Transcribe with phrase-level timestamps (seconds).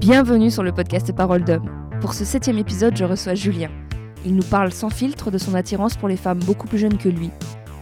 [0.00, 1.68] Bienvenue sur le podcast Parole d'homme.
[2.00, 3.68] Pour ce septième épisode, je reçois Julien.
[4.24, 7.10] Il nous parle sans filtre de son attirance pour les femmes beaucoup plus jeunes que
[7.10, 7.28] lui.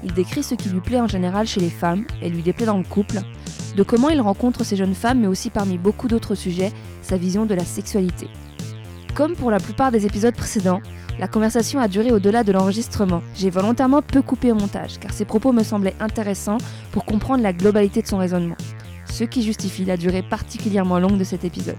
[0.03, 2.77] Il décrit ce qui lui plaît en général chez les femmes et lui déplaît dans
[2.77, 3.21] le couple,
[3.77, 7.47] de comment il rencontre ces jeunes femmes, mais aussi parmi beaucoup d'autres sujets, sa vision
[7.47, 8.27] de la sexualité.
[9.15, 10.81] Comme pour la plupart des épisodes précédents,
[11.21, 13.23] la conversation a duré au-delà de l'enregistrement.
[13.37, 16.59] J'ai volontairement peu coupé au montage, car ses propos me semblaient intéressants
[16.91, 18.57] pour comprendre la globalité de son raisonnement,
[19.05, 21.77] ce qui justifie la durée particulièrement longue de cet épisode.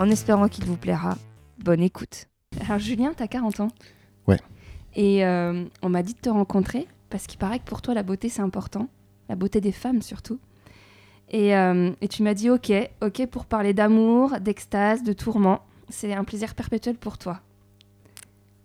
[0.00, 1.18] En espérant qu'il vous plaira,
[1.62, 2.26] bonne écoute.
[2.64, 3.68] Alors Julien, t'as 40 ans
[4.26, 4.38] Ouais.
[4.96, 8.02] Et euh, on m'a dit de te rencontrer, parce qu'il paraît que pour toi la
[8.02, 8.88] beauté c'est important,
[9.28, 10.38] la beauté des femmes surtout.
[11.28, 12.72] Et, euh, et tu m'as dit ok,
[13.02, 15.60] ok pour parler d'amour, d'extase, de tourment.
[15.90, 17.40] C'est un plaisir perpétuel pour toi.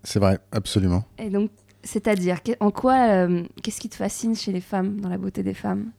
[0.05, 1.03] C'est vrai, absolument.
[1.17, 1.51] Et donc,
[1.83, 5.53] c'est-à-dire, en quoi, euh, qu'est-ce qui te fascine chez les femmes, dans la beauté des
[5.53, 5.91] femmes?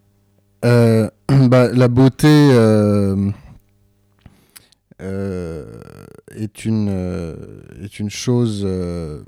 [0.65, 2.27] Euh, bah, la beauté
[5.01, 7.37] est, une, euh,
[7.83, 9.23] est une chose euh,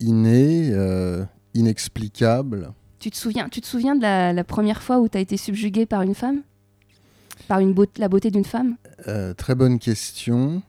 [0.00, 2.72] innée, euh, inexplicable.
[2.98, 5.36] Tu te souviens, tu te souviens de la, la première fois où tu as été
[5.36, 6.42] subjugué par une femme?
[7.48, 8.76] Par une beau- la beauté d'une femme?
[9.08, 10.62] Euh, très bonne question.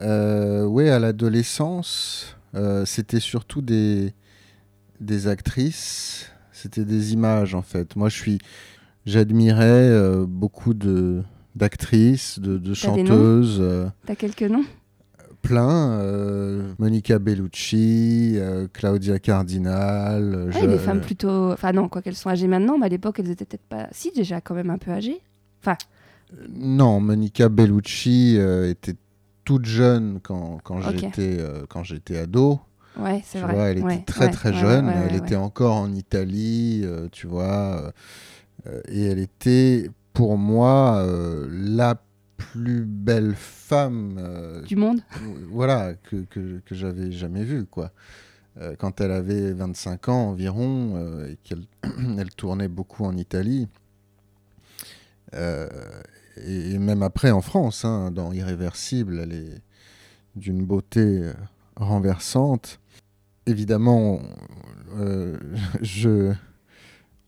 [0.00, 4.12] Euh, oui, à l'adolescence, euh, c'était surtout des,
[5.00, 7.96] des actrices, c'était des images en fait.
[7.96, 8.38] Moi, je suis,
[9.06, 11.22] j'admirais euh, beaucoup de
[11.56, 14.64] d'actrices, de, de chanteuses, euh, T'as quelques noms
[15.42, 15.90] plein.
[16.00, 20.46] euh, Monica Bellucci, euh, Claudia Cardinal.
[20.52, 21.52] Ouais, je- Des femmes plutôt.
[21.52, 23.86] Enfin, non, quoi qu'elles sont âgées maintenant, mais à l'époque, elles étaient peut-être pas.
[23.92, 25.20] Si, déjà, quand même un peu âgées.
[26.48, 28.96] Non, Monica Bellucci était
[29.44, 32.58] toute jeune quand, quand j'étais quand j'étais ado.
[32.98, 33.54] Ouais, c'est Tu vrai.
[33.54, 34.88] vois, elle Ouais, était très ouais, très jeune.
[34.88, 37.92] elle était encore en Italie, tu vois.
[38.88, 42.00] et elle était pour moi euh, la
[42.38, 45.02] plus belle femme, euh, Du monde
[45.50, 47.92] voilà, que, que, que j'avais jamais vue, quoi.
[48.56, 51.66] Euh, quand elle avait 25 ans environ et qu'elle
[52.18, 53.68] elle tournait beaucoup en Italie.
[55.34, 55.66] Et,
[56.46, 59.60] et même après en France, hein, dans Irréversible, elle est
[60.34, 61.30] d'une beauté
[61.76, 62.80] renversante.
[63.44, 64.22] Évidemment,
[65.82, 66.32] je,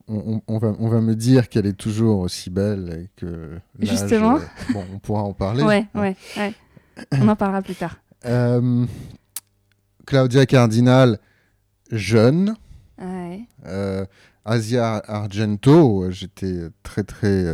[0.08, 4.36] on, va, on va me dire qu'elle est toujours aussi belle et que Justement.
[4.36, 5.62] euh, bon, on pourra en parler.
[5.62, 6.54] Ouais, ouais, ouais.
[7.12, 7.98] On en parlera plus tard.
[8.24, 8.84] Euh,
[10.06, 11.18] Claudia Cardinal,
[11.92, 12.54] jeune.
[13.00, 13.42] Ouais.
[13.66, 14.04] Euh,
[14.44, 17.44] Asia Argento, j'étais très très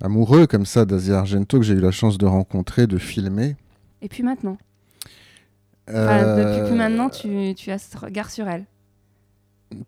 [0.00, 3.56] amoureux comme ça d'Asia Argento que j'ai eu la chance de rencontrer, de filmer.
[4.02, 4.56] Et puis maintenant
[5.88, 8.64] Enfin, Depuis plus maintenant, tu, tu as ce regard sur elle.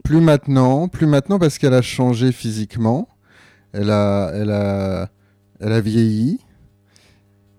[0.05, 3.09] Plus maintenant, plus maintenant parce qu'elle a changé physiquement.
[3.73, 5.09] Elle a, elle a,
[5.61, 6.41] elle a vieilli.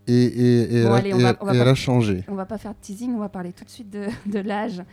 [0.08, 2.24] Et, et- et Bon, elle, allez, va- et elle a changé.
[2.28, 4.80] On va pas faire de teasing, on va parler tout de suite de, de l'âge,
[4.80, 4.84] euh,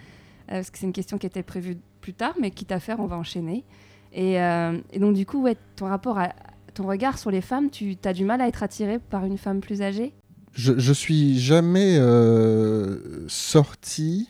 [0.48, 3.06] parce que c'est une question qui était prévue plus tard, mais quitte à faire, on
[3.06, 3.64] va enchaîner.
[4.12, 6.30] Et, euh, donc, du coup, ouais, ton rapport à
[6.74, 9.60] ton regard sur les femmes, tu as du mal à être attiré par une femme
[9.60, 10.12] plus âgée?
[10.52, 14.28] Je, je suis jamais euh, sorti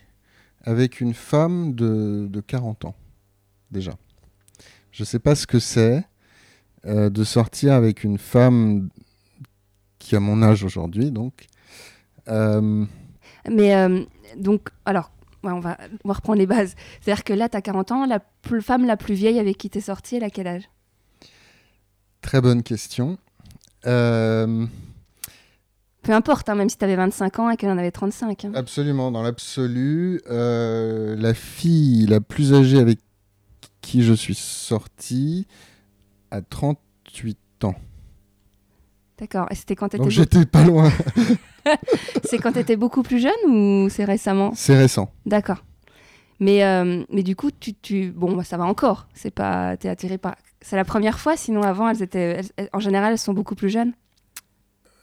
[0.66, 2.94] avec une femme de, de 40 ans,
[3.70, 3.92] déjà.
[4.92, 6.04] Je sais pas ce que c'est
[6.84, 8.88] euh, de sortir avec une femme
[9.98, 11.46] qui a mon âge aujourd'hui, donc.
[12.28, 12.84] Euh,
[13.50, 14.04] Mais euh,
[14.36, 15.10] donc, alors,
[15.44, 16.74] ouais, on, va, on va reprendre les bases.
[17.00, 19.70] C'est-à-dire que là, tu as 40 ans, la plus- femme la plus vieille avec qui
[19.70, 20.64] tu es sortie, elle a quel âge?
[22.22, 23.18] Très bonne question.
[23.86, 24.66] Euh,
[26.06, 28.44] Peu importe, hein, même si tu avais 25 ans et qu'elle en avait 35.
[28.44, 28.52] hein.
[28.54, 33.00] absolument, dans l'absolu, euh, la fille la plus âgée avec
[33.80, 35.48] qui je suis sorti
[36.30, 37.74] a 38 ans.
[39.18, 39.48] D'accord.
[39.50, 40.92] Et c'était quand tu Donc étais, j'étais pas loin.
[42.24, 44.52] c'est quand t'étais beaucoup plus jeune ou c'est récemment?
[44.54, 45.10] C'est récent.
[45.24, 45.64] D'accord.
[46.38, 48.12] Mais, euh, mais du coup, tu, tu...
[48.12, 49.08] bon, bah, ça va encore.
[49.14, 50.36] C'est pas, t'es attiré par.
[50.60, 51.36] C'est la première fois.
[51.36, 53.92] Sinon, avant, elles étaient, elles- en général, elles sont beaucoup plus jeunes.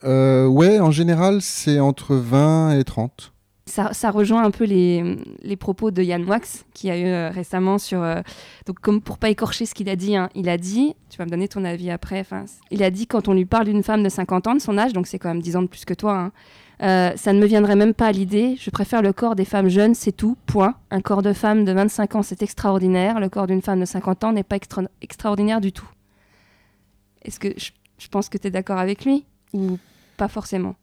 [0.03, 3.31] Euh, ouais, en général, c'est entre 20 et 30.
[3.66, 8.04] Ça, rejoint un peu les, propos de Yann Wax qui a eu euh, récemment sur.
[8.04, 8.22] euh,
[8.66, 11.25] donc, comme pour pas écorcher ce qu'il a dit, hein, il a dit, tu vas
[11.25, 12.25] me donner ton avis après.
[12.72, 14.92] Il a dit quand on lui parle d'une femme de 50 ans de son âge,
[14.92, 16.30] donc c'est quand même 10 ans de plus que toi.
[16.81, 18.57] hein, ça ne me viendrait même pas à l'idée.
[18.60, 20.36] Je préfère le corps des femmes jeunes, c'est tout.
[20.45, 20.75] Point.
[20.92, 23.22] Un corps de femme de 25 ans, c'est extraordinaire.
[23.22, 25.88] Le corps d'une femme de 50 ans n'est pas extra- extraordinaire du tout.
[27.24, 29.78] Est-ce que je, je pense que tu es d'accord avec lui ou
[30.18, 30.75] pas forcément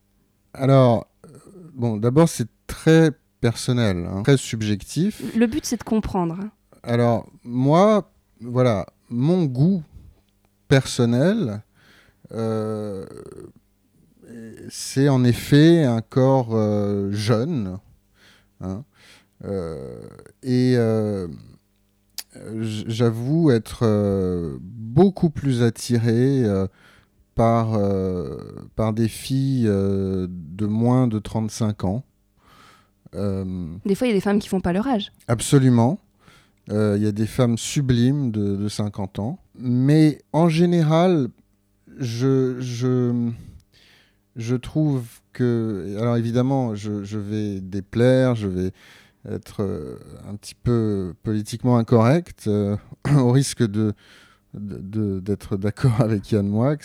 [0.55, 1.29] Alors, euh,
[1.75, 3.11] bon, d'abord, c'est très
[3.41, 5.23] personnel, hein, très subjectif.
[5.37, 6.37] Le but, c'est de comprendre.
[6.41, 6.51] hein.
[6.83, 9.83] Alors, moi, voilà, mon goût
[10.69, 11.63] personnel
[12.33, 13.05] euh,
[14.69, 16.57] c'est en effet un corps
[17.11, 17.79] jeune.
[18.61, 18.85] Hein,
[20.43, 20.77] et
[22.61, 26.45] j'avoue être beaucoup plus attiré
[27.41, 27.79] par,
[28.77, 32.05] par des filles de moins de 35 ans.
[33.15, 35.11] des fois, il y a des femmes qui font pas leur âge.
[35.27, 35.99] Absolument.
[36.69, 39.39] Il y a des femmes sublimes de, de 50 ans.
[39.59, 41.29] Mais en général,
[41.99, 43.31] je, je,
[44.37, 45.97] je trouve que.
[45.99, 48.73] Alors évidemment, je, je, vais déplaire, je vais
[49.29, 49.97] être euh,
[50.29, 52.77] un petit peu politiquement incorrect, euh,
[53.17, 53.93] au risque de
[54.55, 56.77] d'être d'accord avec Yann Moix,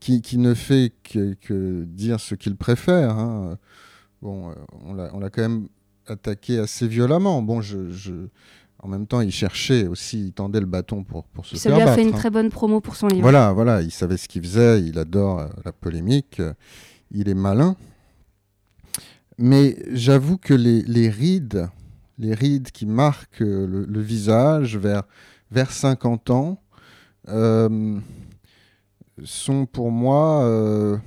[0.00, 3.18] qui, qui ne fait que, que, dire ce qu'il préfère.
[3.18, 3.58] Hein.
[4.22, 4.54] Bon, euh,
[5.12, 5.68] on l'a quand même
[6.06, 7.42] attaqué assez violemment.
[7.42, 8.28] Bon, je, je,
[8.82, 11.78] en même temps, il cherchait aussi, il tendait le bâton pour, pour se ça faire
[11.78, 12.18] lui a fait une hein.
[12.18, 13.22] très bonne promo pour son livre.
[13.22, 16.52] Voilà, voilà, il savait ce qu'il faisait, il adore euh, la polémique, euh,
[17.10, 17.76] il est malin.
[19.38, 21.68] Mais j'avoue que les, les, rides,
[22.18, 25.02] les rides qui marquent euh, le, visage vers,
[25.50, 26.60] vers 50 ans,
[29.24, 31.00] sont pour moi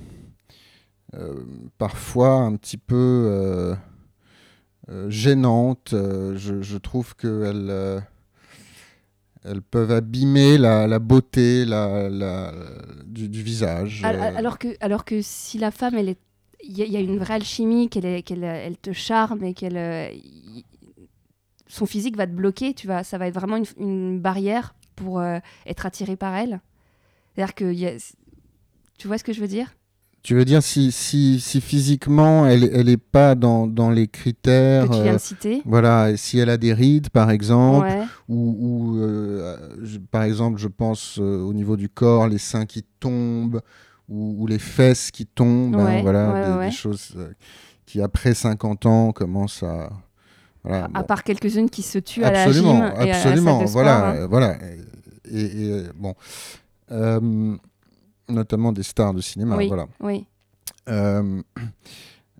[1.78, 3.76] parfois un petit peu
[4.90, 5.92] euh, gênantes.
[5.92, 8.00] Euh, je, trouve qu'elles euh,
[9.44, 12.52] elles peuvent abîmer la, beauté la,
[13.04, 14.02] du, visage.
[14.04, 16.16] Alors que, alors que si la femme, il
[16.76, 20.12] y, a une vraie alchimie, qu'elle qu'elle elle te charme et qu'elle,
[21.68, 25.22] son physique va te bloquer, tu vas, ça va être vraiment une barrière pour
[25.66, 26.60] être attiré par elle.
[27.34, 27.92] C'est-à-dire que, y a,
[28.98, 29.74] tu vois ce que je veux dire?
[30.22, 34.86] Tu veux dire si, si, si physiquement elle n'est elle pas dans, dans, les critères.
[34.86, 35.62] Que tu viens de euh, citer.
[35.64, 37.88] Voilà, si elle a des rides par exemple,
[38.28, 39.56] ou, ou euh,
[40.10, 43.62] par exemple, je pense euh, au niveau du corps, les seins qui tombent,
[44.10, 47.16] ou, les fesses qui tombent, hein, voilà, des, choses
[47.86, 49.88] qui après 50 ans commencent à.
[50.62, 54.26] Voilà, à, part quelques-unes qui se tuent à la gym et absolument, à, voilà, hein.
[54.26, 54.58] voilà.
[55.30, 56.14] Et, et bon
[58.30, 59.56] notamment des stars de cinéma.
[59.56, 59.86] Oui, voilà.
[60.00, 60.26] oui.
[60.88, 61.42] Euh,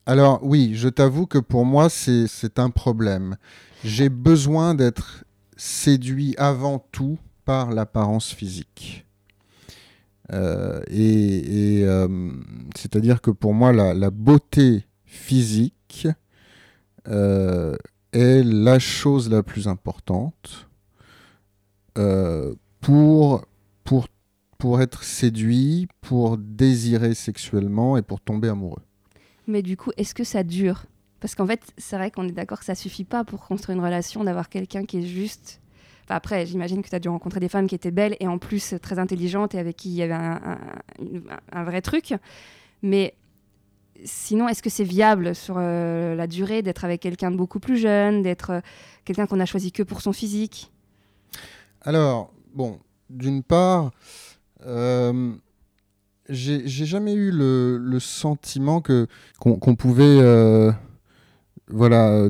[0.06, 3.36] alors oui, je t'avoue que pour moi, c'est un problème.
[3.84, 5.24] J'ai besoin d'être
[5.56, 9.06] séduit avant tout par l'apparence physique.
[10.32, 12.30] Euh, et, euh,
[12.76, 16.06] c'est-à-dire que pour moi, la, beauté physique
[18.12, 20.68] est la chose la plus importante
[22.80, 23.44] pour,
[23.84, 24.06] pour
[24.60, 28.82] pour être séduit, pour désirer sexuellement et pour tomber amoureux.
[29.48, 30.84] Mais du coup, est-ce que ça dure?
[31.18, 33.84] Parce qu'en fait, c'est vrai qu'on est d'accord que ça suffit pas pour construire une
[33.84, 35.60] relation d'avoir quelqu'un qui est juste.
[36.08, 38.74] Après, j'imagine que tu as dû rencontrer des femmes qui étaient belles et en plus
[38.82, 42.14] très intelligentes et avec qui il y avait un, vrai truc.
[42.82, 43.14] Mais
[44.04, 47.76] sinon, est-ce que c'est viable sur euh, la durée d'être avec quelqu'un de beaucoup plus
[47.76, 48.60] jeune, d'être euh,
[49.04, 50.70] quelqu'un qu'on a choisi que pour son physique?
[51.82, 53.90] Alors, bon, d'une part,
[54.66, 55.32] euh,
[56.28, 59.06] j'ai jamais eu le, sentiment que
[59.38, 60.70] qu'on pouvait euh,
[61.68, 62.28] voilà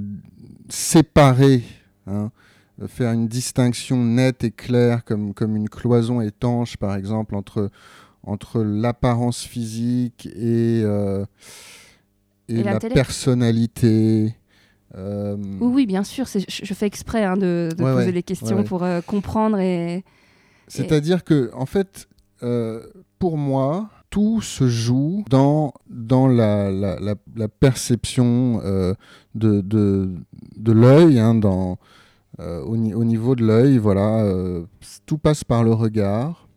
[0.69, 1.62] séparer,
[2.06, 2.31] hein,
[2.87, 7.70] faire une distinction nette et claire comme comme une cloison étanche par exemple entre
[8.22, 11.25] entre l'apparence physique et euh,
[12.49, 14.35] et, la personnalité.
[14.97, 16.26] Oui, oui, bien sûr.
[16.26, 20.04] Je fais exprès hein, de, poser les questions pour comprendre et.
[20.66, 22.09] C'est-à-dire que, en fait,
[22.42, 22.87] euh,
[23.18, 28.94] pour moi, tout se joue dans, dans la, la, la, perception euh,
[29.35, 30.11] de, de,
[30.56, 31.78] de l'œil, hein, dans,
[32.40, 34.25] euh, au, au, niveau de l'œil, voilà,
[35.06, 36.49] tout passe par le regard.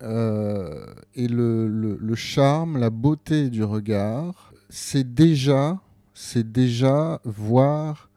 [0.00, 5.80] Et le, le, le, charme, la beauté du regard, c'est déjà,
[6.12, 8.10] c'est déjà voir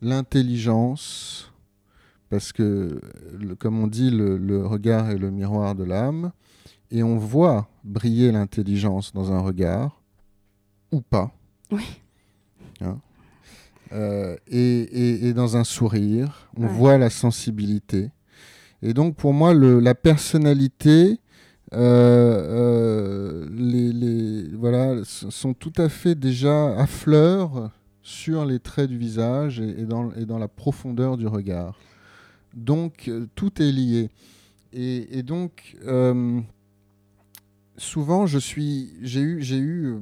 [0.00, 1.52] l'intelligence
[2.32, 2.98] parce que,
[3.58, 6.32] comme on dit, le, regard est le miroir de l'âme,
[6.90, 10.00] et on voit briller l'intelligence dans un regard,
[10.92, 11.30] ou pas.
[11.70, 11.84] Oui.
[12.80, 12.98] Hein.
[13.92, 18.10] Euh, et, dans un sourire, on voit la sensibilité.
[18.82, 21.20] Et donc, pour moi, la personnalité,
[21.74, 27.70] euh, euh, les, voilà, sont tout à fait déjà à fleur
[28.02, 31.78] sur les traits du visage et, dans, et dans la profondeur du regard.
[32.54, 34.10] Donc euh, tout est lié.
[34.74, 36.40] Et, donc euh,
[37.76, 39.96] souvent je suis, j'ai eu, j'ai eu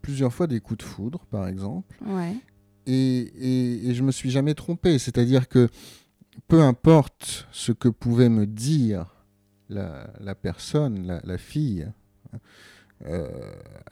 [0.00, 1.94] plusieurs fois des coups de foudre, par exemple.
[2.86, 4.98] Et, et, je me suis jamais trompé.
[4.98, 5.68] C'est-à-dire que
[6.48, 9.06] peu importe ce que pouvait me dire
[9.68, 11.88] la, personne, la, fille,
[13.06, 13.28] euh,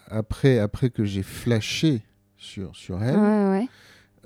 [0.07, 2.03] après, après que j'ai flashé
[2.37, 3.69] sur, sur elle, Ouais, ouais.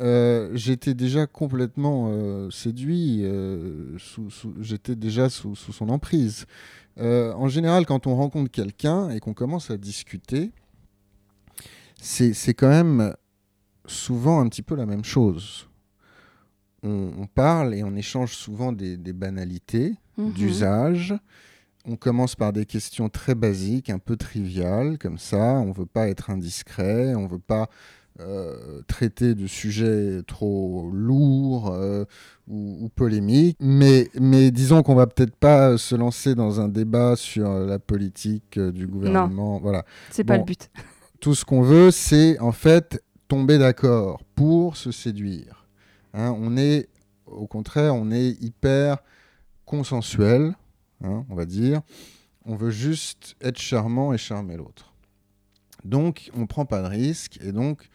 [0.00, 3.24] euh, j'étais déjà complètement euh, séduit,
[4.60, 6.46] j'étais déjà sous, sous son emprise.
[6.98, 10.50] En général, quand on rencontre quelqu'un et qu'on commence à discuter,
[12.00, 13.14] c'est quand même
[13.86, 15.68] souvent un petit peu la même chose.
[16.84, 20.32] On, on parle et on échange souvent des, des banalités Mhm.
[20.32, 21.14] d'usage.
[21.86, 25.42] On commence par des questions très basiques, un peu triviales, comme ça.
[25.60, 27.68] On ne veut pas être indiscret, on ne veut pas
[28.20, 32.04] euh, traiter de sujets trop lourds euh,
[32.46, 33.56] ou, ou polémiques.
[33.60, 38.56] Mais, mais disons qu'on va peut-être pas se lancer dans un débat sur la politique
[38.56, 39.58] euh, du gouvernement.
[39.58, 39.84] Voilà.
[40.10, 40.70] C'est pas le but.
[41.20, 45.63] Tout ce qu'on veut, c'est en fait tomber d'accord pour se séduire.
[46.14, 46.88] Hein, on est,
[47.26, 48.98] au contraire, on est hyper
[49.64, 50.54] consensuel,
[51.02, 51.82] hein, on va dire.
[52.46, 54.94] On veut juste être charmant et charmer l'autre.
[55.84, 57.88] Donc, on prend pas de risque et donc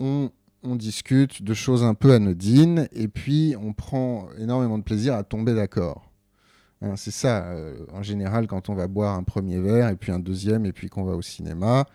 [0.00, 0.30] on,
[0.62, 5.54] discute de choses un peu anodines et puis on prend énormément de plaisir à tomber
[5.54, 6.10] d'accord.
[6.82, 10.12] Hein, c'est ça, euh, en général, quand on va boire un premier verre et puis
[10.12, 11.86] un deuxième et puis qu'on va au cinéma.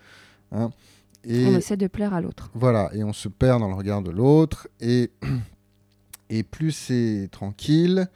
[1.26, 2.50] Et On essaie de plaire à l'autre.
[2.54, 4.68] voilà, et on se perd dans le regard de l'autre.
[4.80, 5.10] Et,
[6.30, 8.08] et plus c'est tranquille,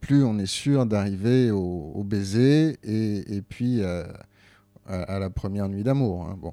[0.00, 4.04] plus on est sûr d'arriver au, au baiser et, et puis euh,
[4.86, 6.26] à, à la première nuit d'amour.
[6.28, 6.36] hein.
[6.40, 6.52] Bon.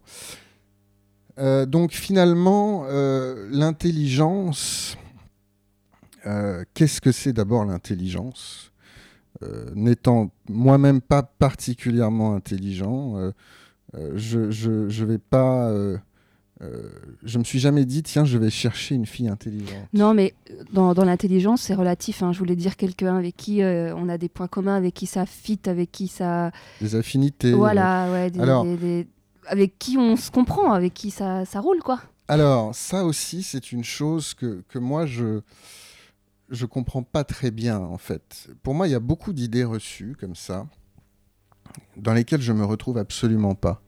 [1.37, 4.97] Euh, donc finalement, euh, l'intelligence,
[6.73, 8.71] qu'est-ce que c'est d'abord l'intelligence?
[9.75, 13.31] N'étant moi-même pas particulièrement intelligent,
[14.15, 15.69] je, je, je vais pas...
[15.69, 15.97] euh,
[16.61, 16.89] euh,
[17.23, 19.87] je me suis jamais dit, tiens, je vais chercher une fille intelligente.
[19.93, 22.23] Non, mais euh, dans, dans l'intelligence, c'est relatif.
[22.23, 22.31] hein.
[22.31, 25.25] Je voulais dire quelqu'un avec qui euh, on a des points communs, avec qui ça
[25.25, 26.51] fit, avec qui ça.
[26.79, 27.51] Des affinités.
[27.51, 28.31] voilà, ouais.
[28.31, 29.07] des- Alors- des- des-
[29.47, 31.99] Avec qui on se comprend, avec qui ça, ça roule, quoi.
[32.27, 35.41] Alors, ça aussi, c'est une chose que, que moi, je
[36.49, 38.47] je comprends pas très bien, en fait.
[38.63, 40.67] Pour moi, il y a beaucoup d'idées reçues, comme ça,
[41.97, 43.81] dans lesquelles je me retrouve absolument pas.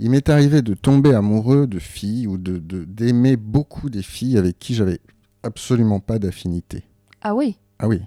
[0.00, 4.58] Il m'est arrivé de tomber amoureux de filles ou de d'aimer beaucoup des filles avec
[4.58, 5.00] qui j'avais
[5.42, 6.84] absolument pas d'affinité.
[7.22, 7.56] Ah oui.
[7.78, 8.00] Ah oui.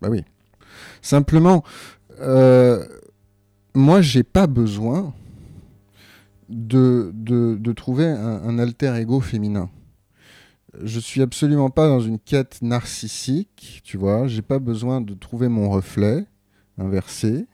[0.00, 0.24] Bah oui.
[1.00, 1.64] Simplement,
[2.20, 2.84] euh,
[3.74, 5.14] moi, j'ai pas besoin
[6.48, 9.70] de, de, de trouver un, un alter ego féminin.
[10.82, 14.26] Je suis absolument pas dans une quête narcissique, tu vois.
[14.26, 16.26] J'ai pas besoin de trouver mon reflet
[16.78, 17.46] inversé.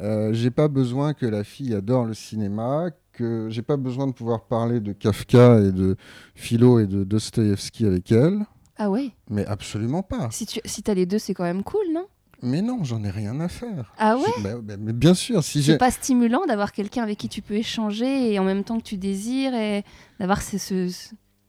[0.00, 4.12] Euh, j'ai pas besoin que la fille adore le cinéma, que j'ai pas besoin de
[4.12, 5.96] pouvoir parler de Kafka et de
[6.34, 8.44] Philo et de Dostoïevski avec elle.
[8.76, 9.12] Ah ouais?
[9.30, 10.28] Mais absolument pas.
[10.30, 12.06] Si tu si as les deux, c'est quand même cool, non?
[12.42, 13.94] Mais non, j'en ai rien à faire.
[13.96, 14.22] Ah ouais?
[14.36, 17.40] Je- bah, bah, mais bien sûr, si C'est pas stimulant d'avoir quelqu'un avec qui tu
[17.40, 19.82] peux échanger et en même temps que tu désires et
[20.20, 20.90] d'avoir ce, ce,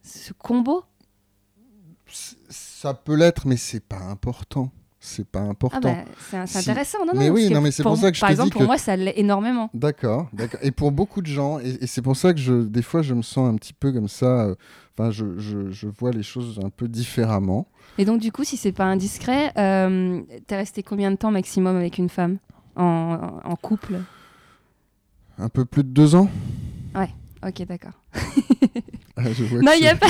[0.04, 0.84] ce combo?
[2.50, 4.72] Ça peut l'être, mais c'est pas important.
[5.10, 5.94] C'est pas Ah important.
[5.94, 6.58] bah, c'est Si.
[6.70, 8.50] intéressant, non, non Mais oui, non, mais c'est pour ça que je Par te exemple,
[8.50, 9.70] dis pour que- moi, ça l'est énormément.
[9.74, 10.60] D'accord, d'accord.
[10.64, 13.14] Et pour beaucoup de gens, et, et c'est pour ça que je, des fois, je
[13.14, 14.42] me sens un petit peu comme ça.
[14.48, 14.56] euh,
[15.00, 17.68] Enfin, je, je, je vois les choses un peu différemment.
[18.00, 21.76] Et donc, du coup, si c'est pas indiscret, euh, t'es resté combien de temps maximum
[21.78, 22.38] avec une femme
[22.76, 24.00] en, en couple?
[25.38, 26.30] Un peu plus de deux ans.
[27.46, 27.92] Ok, d'accord.
[29.20, 30.06] Ah, je vois Non, il y a pas.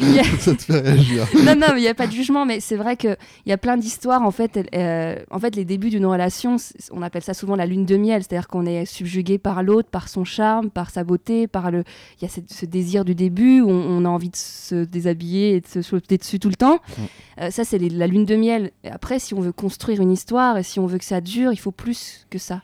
[0.00, 1.28] il y a- ça te fait réagir.
[1.44, 3.76] non, non, il n'y a pas de jugement, mais c'est vrai qu'il y a plein
[3.76, 4.20] d'histoires.
[4.22, 6.56] En fait, euh, en fait, les débuts d'une relation,
[6.90, 10.08] on appelle ça souvent la lune de miel, c'est-à-dire qu'on est subjugué par l'autre, par
[10.08, 11.84] son charme, par sa beauté, par le.
[12.20, 13.72] Il y a cette- ce désir du début où on,
[14.02, 16.80] on a envie de se déshabiller et de se sauter dessus tout le temps.
[16.98, 17.02] Mm.
[17.42, 18.72] Euh, ça, c'est la lune de miel.
[18.82, 21.52] Et après, si on veut construire une histoire et si on veut que ça dure,
[21.52, 22.62] il faut plus que ça.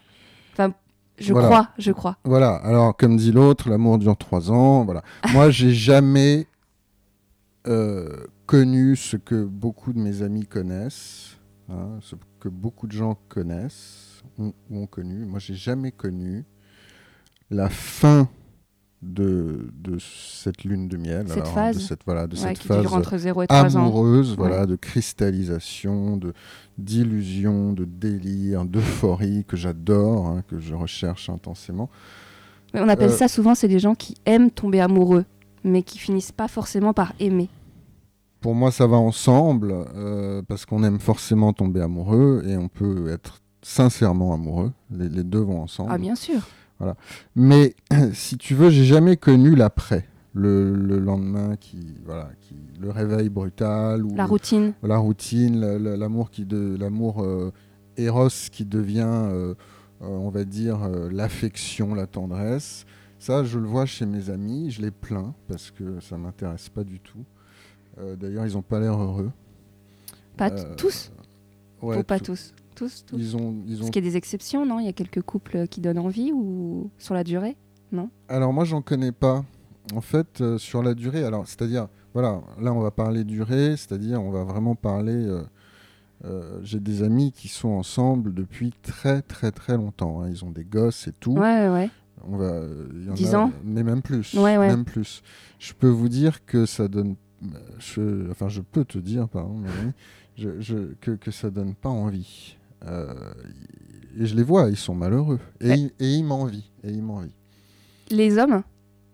[1.18, 1.49] Je Voilà.
[1.49, 2.16] crois, je crois.
[2.25, 4.85] Voilà, alors comme dit l'autre, l'amour dure trois ans.
[4.85, 5.02] Voilà.
[5.33, 6.47] Moi, j'ai jamais
[7.66, 8.09] euh,
[8.47, 11.37] connu ce que beaucoup de mes amis connaissent,
[11.71, 15.25] hein, ce que beaucoup de gens connaissent ou, ou ont connu.
[15.25, 16.44] Moi, j'ai jamais connu
[17.50, 18.28] la fin
[19.04, 21.26] de, de cette lune de miel.
[21.28, 21.76] Cette alors, phase.
[21.76, 23.80] de cette, voilà, de Ouais, cette phase dure entre 0 et 3 ans.
[23.80, 26.32] amoureuse, voilà, de cristallisation, de
[26.78, 31.88] d'illusion, de délire, d'euphorie que j'adore, hein, que je recherche intensément.
[32.73, 35.25] Mais on appelle Euh, ça souvent, c'est des gens qui aiment tomber amoureux,
[35.62, 37.49] mais qui finissent pas forcément par aimer.
[38.40, 43.08] Pour moi, ça va ensemble euh, parce qu'on aime forcément tomber amoureux et on peut
[43.08, 44.73] être sincèrement amoureux.
[44.90, 45.90] Les, les deux vont ensemble.
[45.92, 46.40] Ah, bien sûr.
[47.37, 47.75] Mais
[48.12, 50.09] si tu veux, j'ai jamais connu l'après.
[50.37, 54.73] Le, le lendemain, qui, voilà, qui, le réveil brutal ou La le- routine.
[54.83, 57.52] la routine, la- la- l'amour qui de l'amour euh,
[57.97, 59.54] éros qui devient euh,
[60.00, 62.85] on va dire, l'affection, la tendresse.
[63.21, 66.83] Ça, je le vois chez mes amis, je les plains parce que ça m'intéresse pas
[66.85, 67.25] du tout.
[68.21, 69.31] D'ailleurs, ils n'ont pas l'air heureux.
[70.37, 71.12] Pas tous?
[71.81, 72.52] Ou pas tous?
[72.75, 73.16] Tous, tous.
[73.16, 73.78] Ils ont, ils ont...
[73.81, 74.81] Parce qu'il y a des exceptions, non?
[74.81, 77.57] Il y a quelques couples qui donnent envie ou sur la durée
[77.93, 78.11] Non?
[78.28, 79.45] Alors moi, j'en connais pas.
[79.95, 84.31] En fait, sur la durée, alors c'est-à-dire, voilà, là on va parler durée, c'est-à-dire on
[84.31, 85.28] va vraiment parler
[86.25, 90.23] euh, j'ai des amis qui sont ensemble depuis très très très longtemps.
[90.23, 90.31] Hein.
[90.31, 91.33] Ils ont des gosses et tout.
[91.33, 91.90] Ouais, ouais.
[92.26, 92.62] On va,
[93.07, 94.33] y en 10 ans Mais même plus.
[94.35, 94.69] Ouais, ouais.
[94.69, 95.23] Même plus.
[95.59, 97.16] Je peux vous dire que ça donne.
[97.78, 99.61] Je, enfin, je peux te dire, pardon,
[100.37, 102.57] je, je, que, que ça donne pas envie.
[102.87, 103.14] Euh,
[104.19, 105.41] et je les vois, ils sont malheureux.
[105.61, 106.71] Et, ils, et ils m'envient.
[106.83, 107.35] Et ils m'envient.
[108.11, 108.62] Les hommes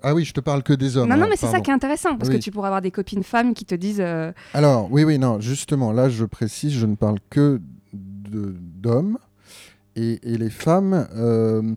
[0.03, 1.09] ah oui, je te parle que des hommes.
[1.09, 2.91] Non, non, hein, mais c'est ça qui est intéressant, parce que tu pourras avoir des
[2.91, 4.00] copines femmes qui te disent.
[4.00, 7.61] Euh, Alors, oui, oui, non, justement, là, je précise, je ne parle que
[7.93, 9.19] d'hommes.
[9.97, 11.75] Et, et, les femmes, euh,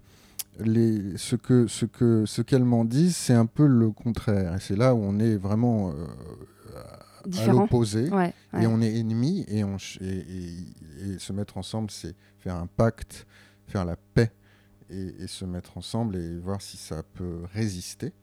[0.59, 4.55] les, ce qu'elles ce que, ce m'en disent, c'est un peu le contraire.
[4.55, 5.93] Et c'est là où on est vraiment euh,
[7.39, 8.09] à l'opposé.
[8.59, 9.45] Et on est ennemis.
[9.47, 13.25] Et, on, et se mettre ensemble, c'est faire un pacte,
[13.67, 14.31] faire la paix
[14.89, 18.13] et, se mettre ensemble et voir si ça peut résister.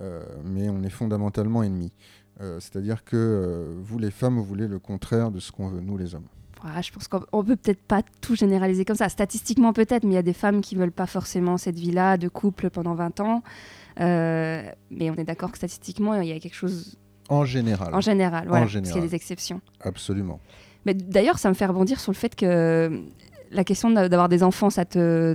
[0.00, 1.92] Euh, mais on est fondamentalement ennemis.
[2.40, 5.80] Euh, c'est-à-dire que euh, vous, les femmes, vous voulez le contraire de ce qu'on veut,
[5.80, 6.28] nous, les hommes.
[6.80, 9.08] je pense qu'on peut peut-être pas tout généraliser comme ça.
[9.08, 12.28] Statistiquement, peut-être, mais il y a des femmes qui veulent pas forcément cette vie-là de
[12.28, 13.42] couple pendant 20 ans.
[13.98, 16.96] mais on est d'accord que statistiquement, il y a quelque chose.
[17.28, 17.94] En général.
[17.94, 18.66] En général, voilà.
[18.66, 19.60] Parce qu'il y a des exceptions.
[19.80, 20.40] Absolument.
[20.86, 23.02] Mais d'ailleurs, ça me fait rebondir sur le fait que
[23.50, 25.34] la question d'avoir des enfants, ça te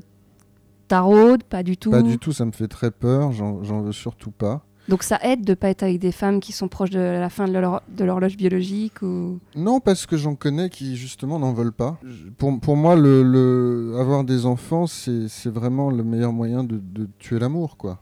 [0.87, 4.31] taraude, pas du tout Pas du tout, ça me fait très peur, j'en veux surtout
[4.31, 4.63] pas.
[4.89, 7.29] Donc ça aide de ne pas être avec des femmes qui sont proches de la
[7.29, 9.39] fin de l'horloge biologique ou...
[9.55, 11.97] Non, parce que j'en connais qui justement n'en veulent pas.
[12.37, 17.39] Pour, pour moi, le, avoir des enfants, c'est vraiment le meilleur moyen de, de tuer
[17.39, 17.99] l'amour, quoi.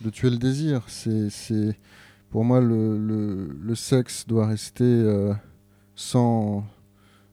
[0.00, 0.82] De tuer le désir.
[0.88, 1.76] C'est
[2.30, 2.96] Pour moi, le,
[3.60, 5.34] le, sexe doit rester euh,
[5.96, 6.64] sans,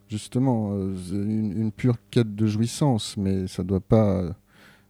[0.10, 4.24] justement, euh, une, une, pure quête de jouissance, mais ça doit pas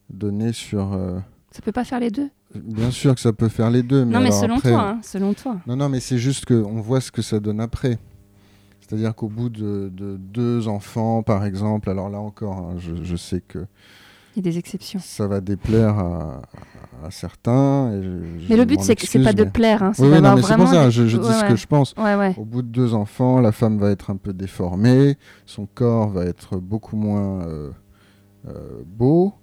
[0.10, 0.94] donner sur.
[0.94, 1.20] Euh,
[1.52, 2.30] ça peut pas faire les deux?
[2.56, 4.06] Bien sûr que ça peut faire les deux.
[4.06, 5.58] Mais non, mais selon toi, hein, selon toi.
[5.68, 8.00] Non, non, mais c'est juste qu'on voit ce que ça donne après.
[8.80, 13.66] C'est-à-dire qu'au bout de, deux enfants, par exemple, alors là encore, hein, je, sais que.
[14.38, 15.00] Il y a des exceptions.
[15.02, 16.42] Ça va déplaire à,
[17.10, 17.90] certains.
[18.48, 19.82] mais le but, c'est que pas de plaire.
[19.82, 21.96] Hein, oui, non, mais c'est pour ça, je, dis ce que je pense.
[22.38, 26.26] Au bout de deux enfants, la femme va être un peu déformée, son corps va
[26.26, 27.72] être beaucoup moins euh,
[28.48, 29.34] euh, beau.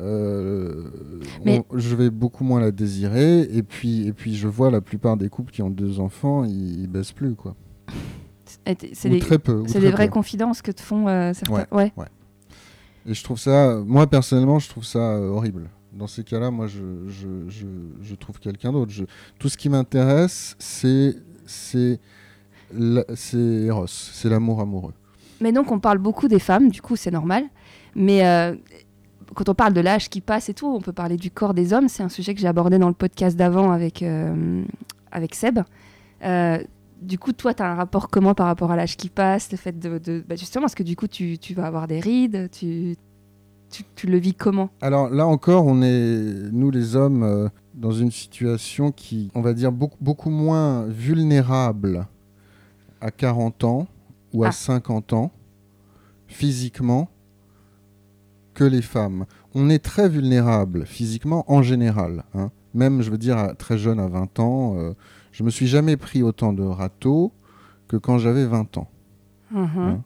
[0.00, 0.84] Euh,
[1.74, 3.42] je vais beaucoup moins la désirer.
[3.42, 6.80] Et puis, et puis, je vois la plupart des couples qui ont deux enfants, ils,
[6.80, 7.54] ils baissent plus, quoi.
[8.94, 9.64] C'est des, très peu.
[9.66, 11.66] C'est des vraies confidences que te font certains.
[11.70, 11.92] Ouais.
[13.06, 15.70] Et je trouve ça, moi personnellement, je trouve ça euh, horrible.
[15.92, 17.64] Dans ces cas-là, moi, je, je,
[18.02, 18.92] je, trouve quelqu'un d'autre.
[19.38, 21.98] Tout ce qui m'intéresse, c'est c'est
[22.78, 24.92] Eros, c'est l'amour amoureux.
[25.40, 27.44] Mais donc, on parle beaucoup des femmes, du coup, c'est normal.
[27.96, 28.22] Mais
[29.34, 31.72] quand on parle de l'âge qui passe et tout, on peut parler du corps des
[31.72, 31.88] hommes.
[31.88, 34.64] C'est un sujet que j'ai abordé dans le podcast d'avant avec, euh,
[35.12, 35.60] avec Seb.
[36.24, 36.58] Euh,
[37.00, 39.56] du coup, toi, tu as un rapport comment par rapport à l'âge qui passe Le
[39.58, 40.24] fait de.
[40.28, 42.96] Bah, justement, parce que du coup, tu, tu, vas avoir des rides, tu,
[43.94, 44.70] tu, le vis comment?
[44.80, 49.52] Alors là encore, on est, nous les hommes, euh, dans une situation qui, on va
[49.52, 52.06] dire, beaucoup, beaucoup moins vulnérable
[53.00, 53.86] à 40 ans
[54.32, 55.16] ou à 50 ah.
[55.16, 55.32] ans,
[56.26, 57.08] physiquement,
[58.54, 59.24] que les femmes.
[59.54, 62.24] On est très vulnérable physiquement en général.
[62.34, 62.50] Hein.
[62.74, 64.92] Même, je veux dire, très jeune, à 20 ans, euh,
[65.38, 67.32] je me suis jamais pris autant de râteaux
[67.86, 68.88] que quand j'avais 20 ans.
[69.54, 69.78] Mm-hmm.
[69.78, 70.04] Hein.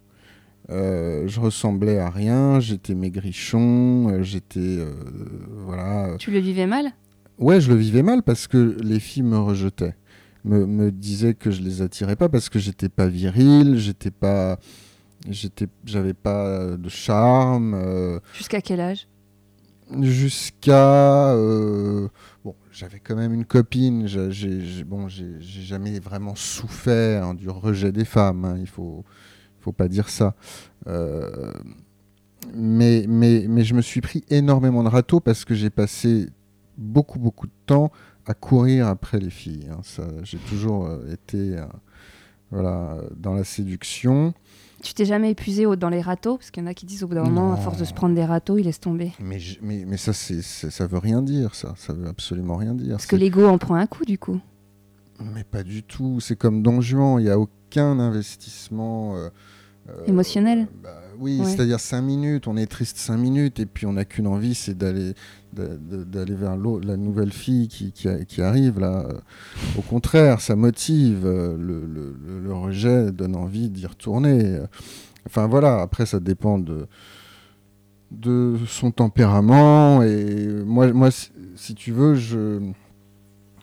[0.70, 4.78] Euh, je ressemblais à rien, j'étais maigrichon, euh, j'étais.
[5.50, 6.16] voilà.
[6.18, 6.92] Tu le vivais mal?
[7.38, 9.96] Ouais, je le vivais mal parce que les filles me rejetaient.
[10.44, 14.58] Me, me disaient que je les attirais pas parce que j'étais pas viril, j'étais pas
[15.28, 17.74] J'étais, j'avais pas de charme.
[17.74, 19.06] Euh, Jusqu'à quel âge?
[20.00, 22.08] Jusqu'à euh,
[22.44, 24.06] bon, j'avais quand même une copine.
[24.06, 28.44] J'ai, bon, j'ai, jamais vraiment souffert du rejet des femmes.
[28.44, 29.04] Hein, il faut,
[29.60, 30.34] faut pas dire ça.
[30.86, 31.52] Euh,
[32.54, 36.28] mais, mais, mais je me suis pris énormément de râteaux parce que j'ai passé
[36.76, 37.92] beaucoup, beaucoup de temps
[38.26, 39.68] à courir après les filles.
[39.70, 39.82] Hein.
[40.22, 41.56] J'ai toujours été
[42.50, 44.34] voilà, dans la séduction.
[44.82, 46.36] Tu t'es jamais épuisé dans les râteaux?
[46.36, 47.94] Parce qu'il y en a qui disent au bout d'un moment, à force de se
[47.94, 49.12] prendre des râteaux, ils laissent tomber.
[49.20, 51.74] Mais, mais, mais ça, c'est, ça veut rien dire, ça.
[51.76, 52.92] Ça veut absolument rien dire.
[52.92, 54.40] Parce que l'ego en prend un coup, du coup.
[55.34, 56.20] Mais pas du tout.
[56.20, 57.20] C'est comme Don Juan.
[57.20, 59.28] Il n'y a aucun investissement euh,
[59.88, 61.46] euh, Émotionnel bah, Oui, Ouais.
[61.46, 64.76] c'est-à-dire cinq minutes, on est triste cinq minutes et puis on n'a qu'une envie, c'est
[64.76, 65.14] d'aller
[65.54, 69.06] d'aller vers la nouvelle fille qui, qui, a- qui arrive là.
[69.78, 71.24] Au contraire, ça motive.
[71.26, 74.58] euh, Le, le- le- le rejet donne envie d'y retourner.
[75.26, 76.86] Enfin voilà, après ça dépend de
[78.10, 81.08] de son tempérament et moi,
[81.54, 82.58] si tu veux, je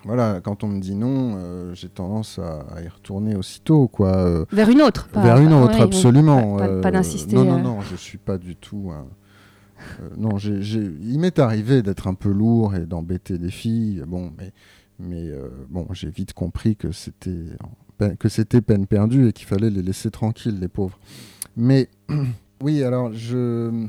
[0.10, 4.16] voilà, quand on me dit non, euh, j'ai tendance à, à y retourner aussitôt quoi.
[4.18, 6.58] euh, Vers une autre pas- vers une autre, ouais, absolument.
[6.58, 7.36] Pas, pas- pas euh, d'insister.
[7.36, 7.62] Non, non, euh.
[7.62, 8.92] non, je suis pas du tout.
[10.18, 14.04] non, il m'est arrivé d'être un peu lourd et d'embêter des filles.
[14.08, 14.52] Bon, mais,
[15.00, 15.32] mais
[15.70, 17.46] bon, j'ai vite compris que c'était
[18.18, 20.98] que c'était peine perdue et qu'il fallait les laisser tranquilles, les pauvres.
[21.58, 21.90] Mais
[22.64, 23.86] oui, alors je,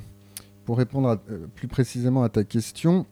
[0.64, 1.20] pour répondre à-
[1.54, 3.06] plus précisément à ta question,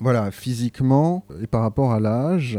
[0.00, 2.58] voilà, physiquement et par rapport à l'âge.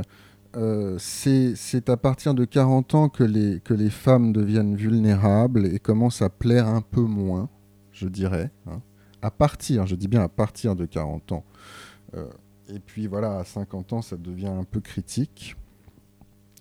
[0.55, 5.79] euh, c'est à partir de 40 ans que les, que les femmes deviennent vulnérables et
[5.79, 7.49] commencent à plaire un peu moins,
[7.91, 8.51] je dirais.
[8.67, 8.81] hein.
[9.21, 11.43] À partir, je dis bien à partir de 40 ans.
[12.15, 12.25] Euh,
[12.73, 15.55] et puis voilà, à 50 ans, ça devient un peu critique.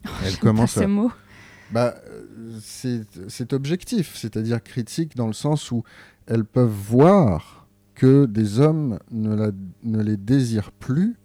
[0.04, 1.10] Elle J'aime pas commence ce à, mot.
[1.70, 5.82] bah, euh, c'est c'est objectif, c'est-à-dire critique dans le sens où
[6.26, 7.57] elles peuvent voir
[7.98, 9.50] que des hommes ne, la-
[9.82, 11.16] ne les désirent plus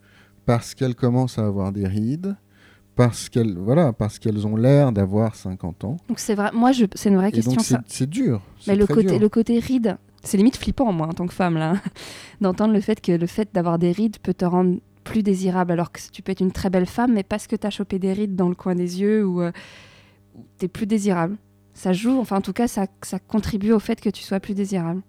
[0.46, 2.36] parce qu'elles commencent à avoir des rides,
[2.96, 5.98] parce qu'elles voilà, parce qu'elles ont l'air d'avoir 50 ans.
[6.10, 6.50] Donc c'est vrai.
[6.54, 6.86] Moi, je...
[6.96, 7.54] c'est une vraie Et question.
[7.54, 7.84] donc c'est ça.
[7.88, 8.42] c'est dur.
[8.68, 9.20] Mais le côté, dur.
[9.20, 11.76] le côté ride, c'est limite flippant, moi, en tant que femme, là,
[12.42, 15.92] d'entendre le fait que le fait d'avoir des rides peut te rendre plus désirable, alors
[15.92, 18.14] que tu peux être une très belle femme, mais parce que tu as chopé des
[18.14, 19.42] rides dans le coin des yeux ou
[20.60, 21.38] tu es plus désirable.
[21.74, 24.54] Ça joue, enfin, en tout cas, ça, ça contribue au fait que tu sois plus
[24.54, 25.02] désirable.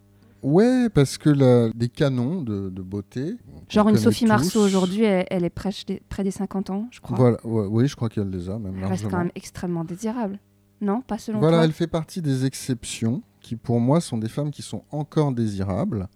[0.44, 3.36] Ouais, parce que la- des canons de, de beauté.
[3.70, 7.00] Genre une Sophie Marceau aujourd'hui, elle, elle est près des, près des 50 ans, je
[7.00, 7.16] crois.
[7.16, 10.38] Voilà, ouais, oui, je crois qu'elle les a même elle reste quand même extrêmement désirable.
[10.82, 14.28] Non, pas selon Voilà, toi elle fait partie des exceptions qui, pour moi, sont des
[14.28, 16.08] femmes qui sont encore désirables.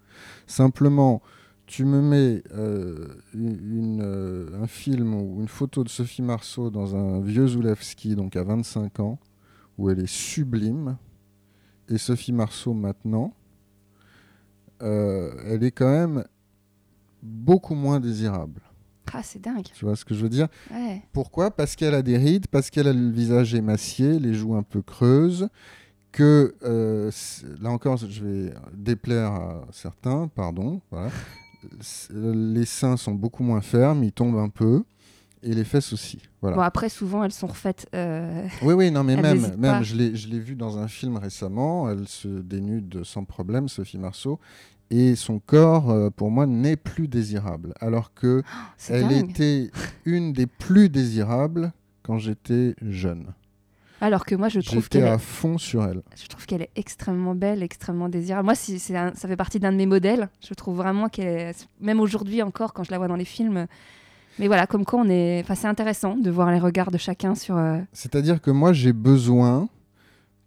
[0.46, 1.22] Simplement,
[1.64, 6.94] tu me mets euh, une, euh, un film ou une photo de Sophie Marceau dans
[6.96, 9.18] un vieux Zulewski, donc à 25 ans,
[9.78, 10.98] où elle est sublime,
[11.88, 13.32] et Sophie Marceau maintenant,
[14.82, 16.24] euh, elle est quand même
[17.22, 18.60] beaucoup moins désirable.
[19.12, 19.64] Ah, c'est dingue.
[19.74, 20.48] Tu vois ce que je veux dire?
[20.70, 21.02] Ouais.
[21.12, 21.50] pourquoi?
[21.50, 24.82] Parce qu'elle a des rides, parce qu'elle a le visage émacié, les joues un peu
[24.82, 25.48] creuses,
[26.12, 27.10] que euh,
[27.60, 30.80] là encore, je vais déplaire à certains, pardon.
[30.90, 31.10] voilà.
[32.12, 34.84] Les seins sont beaucoup moins fermes, ils tombent un peu,
[35.42, 36.18] et les fesses aussi.
[36.40, 36.56] Voilà.
[36.56, 37.86] Bon, après, souvent, elles sont refaites.
[37.94, 42.06] euh, Oui, oui, non, mais même, même je l'ai vu dans un film récemment, elle
[42.08, 44.38] se dénude sans problème, Sophie Marceau,
[44.90, 48.42] et son corps, euh, pour moi, n'est plus désirable, alors que
[48.88, 49.30] elle dingue.
[49.30, 49.70] était
[50.04, 51.72] une des plus désirables
[52.02, 53.26] quand j'étais jeune.
[54.00, 56.02] Alors que moi, je trouve qu'elle est à fond sur elle.
[56.16, 58.44] Je trouve qu'elle est extrêmement belle, extrêmement désirable.
[58.44, 60.28] Moi, si- un- ça fait partie d'un de mes modèles.
[60.40, 63.66] Je trouve vraiment qu'elle est, même aujourd'hui encore, quand je la vois dans les films.
[64.38, 65.40] Mais voilà, comme quoi on est.
[65.42, 67.56] Enfin, c'est intéressant de voir les regards de chacun sur.
[67.56, 69.68] euh, C'est-à-dire que moi, j'ai besoin,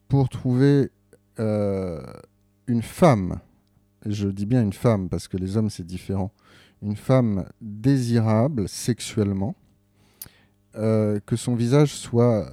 [0.07, 0.91] pour trouver
[1.39, 2.01] euh,
[2.67, 3.39] une femme,
[4.05, 6.31] je dis bien une femme parce que les hommes, c'est différent,
[6.81, 9.55] une femme désirable sexuellement,
[10.75, 12.49] euh, que son visage soit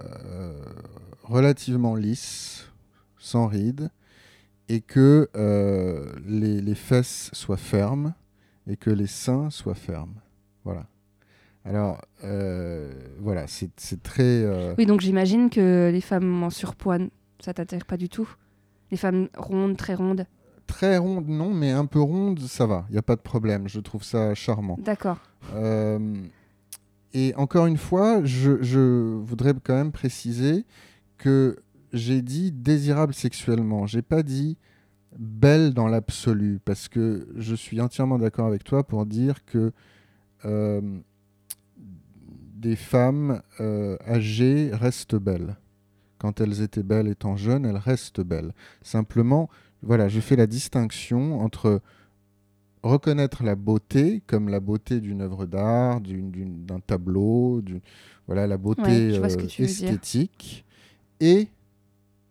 [1.23, 2.69] relativement lisse,
[3.19, 3.91] sans rides,
[4.69, 5.29] et que
[6.27, 8.15] les fesses soient fermes,
[8.67, 10.21] et que les seins soient fermes.
[10.65, 10.87] Voilà.
[11.69, 14.23] Alors, euh, voilà, c'est très...
[14.23, 16.99] euh, Oui, donc j'imagine que les femmes en surpoids,
[17.41, 18.29] ça t'attire pas du tout?
[18.91, 20.25] Les femmes rondes, très rondes?
[20.67, 23.69] Très ronde, non, mais un peu ronde, ça va, il n'y a pas de problème,
[23.69, 24.79] je trouve ça charmant.
[24.83, 25.19] D'accord.
[25.53, 26.15] Euh,
[27.13, 30.65] et encore une fois, je, je voudrais quand même préciser
[31.19, 31.57] que
[31.93, 34.57] j'ai dit désirable sexuellement, j'ai pas dit
[35.19, 39.73] belle dans l'absolu, parce que je suis entièrement d'accord avec toi pour dire que
[40.45, 40.81] euh,
[42.59, 45.57] des femmes euh, âgées restent belles.
[46.19, 48.53] Quand elles étaient belles étant jeunes, elles restent belles.
[48.83, 49.49] Simplement,
[49.83, 51.81] voilà, je fais la distinction entre
[52.83, 57.63] reconnaître la beauté comme la beauté d'une œuvre d'art, d'un tableau,
[58.27, 60.65] voilà la beauté Ouais, euh, esthétique
[61.21, 61.49] et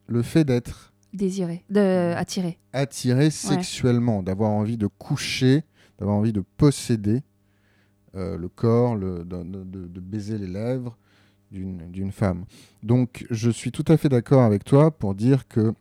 [0.07, 1.63] le fait d'être Désiré.
[1.69, 2.13] De...
[2.15, 2.59] Attiré.
[2.73, 5.63] attiré sexuellement, d'avoir envie de coucher,
[5.97, 7.21] d'avoir envie de posséder
[8.17, 10.97] euh, le corps, le- de, de- de baiser les lèvres
[11.51, 12.43] d'une femme.
[12.83, 15.73] Donc je suis tout à fait d'accord avec toi pour dire que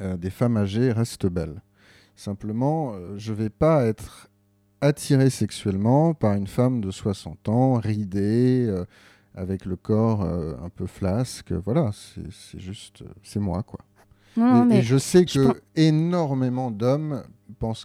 [0.00, 1.62] euh, des femmes âgées restent belles.
[2.16, 4.28] Simplement, euh, je ne vais pas être
[4.80, 8.68] attiré sexuellement par une femme de 60 ans, ridée,
[9.34, 11.52] avec le corps un peu flasque.
[11.52, 13.80] Voilà, c'est juste, c'est moi, quoi.
[14.36, 17.22] Non, et, mais et je sais que énormément d'hommes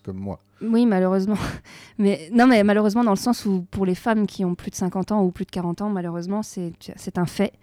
[0.03, 0.39] comme moi.
[0.61, 1.37] Oui, malheureusement.
[1.97, 4.75] Mais non, mais malheureusement dans le sens où pour les femmes qui ont plus de
[4.75, 7.53] 50 ans ou plus de 40 ans, malheureusement, c'est un fait.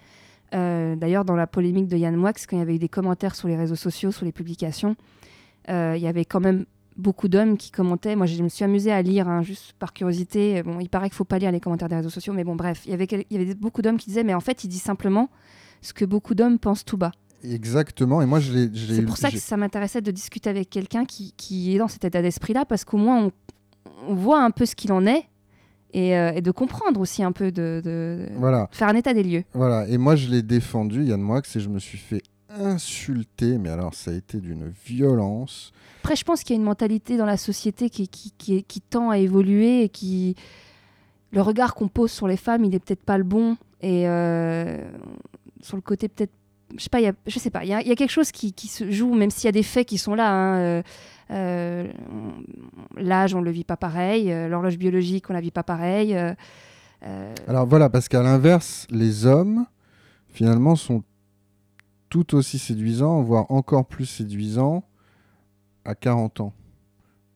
[0.55, 3.35] Euh, D'ailleurs, dans la polémique de Yann Moix, quand il y avait eu des commentaires
[3.35, 4.97] sur les réseaux sociaux, sur les publications,
[5.69, 6.65] euh, il y avait quand même
[6.97, 8.17] beaucoup d'hommes qui commentaient.
[8.17, 10.63] Moi, je me suis amusée à lire, hein, juste par curiosité.
[10.63, 12.83] Bon, il paraît qu'il faut pas lire les commentaires des réseaux sociaux, mais bon, bref,
[12.87, 15.29] il y avait beaucoup d'hommes qui disaient, mais en fait, il dit simplement
[15.83, 17.13] ce que beaucoup d'hommes pensent tout bas.
[17.45, 18.23] Exactement.
[18.23, 18.71] Et moi, je l'ai.
[18.97, 22.05] C'est pour ça que ça m'intéressait de discuter avec quelqu'un qui, qui est dans cet
[22.05, 23.33] état d'esprit-là, parce qu'au moins on,
[24.09, 25.25] on voit un peu ce qu'il en est
[25.93, 28.69] et, euh, et de comprendre aussi un peu, de, de- Voilà.
[28.73, 29.45] faire un état des lieux.
[29.55, 33.69] Voilà, et moi je l'ai défendu, Yann Moix, et je me suis fait insulter, mais
[33.71, 35.73] alors ça a été d'une violence.
[36.03, 38.63] Après, je pense qu'il y a une mentalité dans la société qui, qui, qui, est-
[38.63, 40.35] qui tend à évoluer et qui.
[41.33, 43.57] Le regard qu'on pose sur les femmes, il est peut-être pas le bon.
[43.83, 44.79] Et euh,
[45.61, 46.33] sur le côté peut-être.
[46.75, 49.31] Je sais pas, je sais pas, il y a, quelque chose qui, se joue, même
[49.31, 50.33] s'il y a des faits qui sont là.
[50.33, 50.83] hein, euh,
[51.31, 51.93] euh,
[52.97, 54.33] L'âge, on le vit pas pareil.
[54.33, 56.17] euh, L'horloge biologique, on la vit pas pareil.
[57.47, 59.67] Alors voilà, parce qu'à l'inverse, les hommes,
[60.29, 61.05] finalement, sont
[62.09, 64.83] tout aussi séduisants, voire encore plus séduisants
[65.85, 66.53] à 40 ans.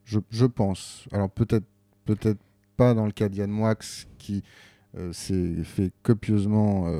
[0.04, 1.06] Je, pense.
[1.12, 1.66] Alors peut-être
[2.04, 2.40] peut-être
[2.76, 3.76] pas dans le cas d'Yann Moix,
[4.18, 4.42] qui
[5.12, 6.92] s'est fait copieusement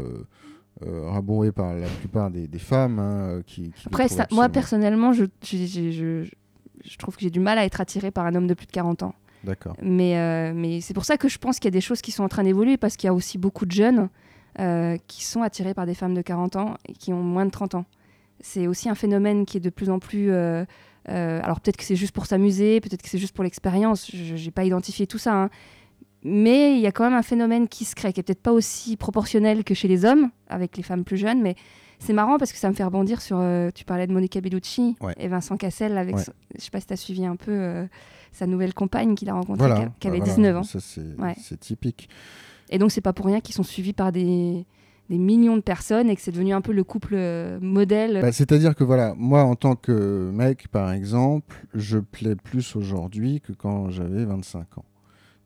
[0.83, 2.99] euh, euh, rabrouer par la plupart des, des femmes.
[2.99, 6.25] hein, qui, qui Après, ça, moi personnellement, je, je,
[6.85, 8.73] je trouve que j'ai du mal à être attirée par un homme de plus de
[8.73, 9.15] 40 ans.
[9.45, 9.75] D'accord.
[9.83, 12.13] Mais, euh, mais c'est pour ça que je pense qu'il y a des choses qui
[12.13, 14.09] sont en train d'évoluer parce qu'il y a aussi beaucoup de jeunes
[14.59, 17.51] euh, qui sont attirés par des femmes de 40 ans et qui ont moins de
[17.51, 17.85] 30 ans.
[18.41, 20.31] C'est aussi un phénomène qui est de plus en plus.
[20.31, 20.65] euh,
[21.09, 24.11] euh, alors peut-être que c'est juste pour s'amuser, peut-être que c'est juste pour l'expérience.
[24.15, 25.35] Je n'ai pas identifié tout ça.
[25.35, 25.51] hein.
[26.23, 28.53] Mais il y a quand même un phénomène qui se crée, qui est peut-être pas
[28.53, 31.55] aussi proportionnel que chez les hommes, avec les femmes plus jeunes, mais
[31.99, 33.39] c'est marrant parce que ça me fait rebondir sur.
[33.41, 35.15] euh, tu parlais de Monica Bellucci Ouais.
[35.19, 36.17] et Vincent Cassel avec.
[36.17, 36.25] Ouais.
[36.25, 37.87] son- je sais pas si tu as suivi un peu euh,
[38.33, 39.93] sa nouvelle compagne qu'il a rencontrée, Voilà.
[39.99, 40.37] qui, avait Bah voilà.
[40.37, 40.63] 19 ans.
[40.63, 41.35] Ça, c'est Ouais.
[41.59, 42.09] typique.
[42.71, 44.65] Et donc, c'est pas pour rien qu'ils sont suivis par des,
[45.09, 48.21] des millions de personnes et que c'est devenu un peu le couple euh, modèle.
[48.23, 53.41] Bah, C'est-à-dire que voilà, moi en tant que mec, par exemple, je plais plus aujourd'hui
[53.41, 54.85] que quand j'avais 25 ans.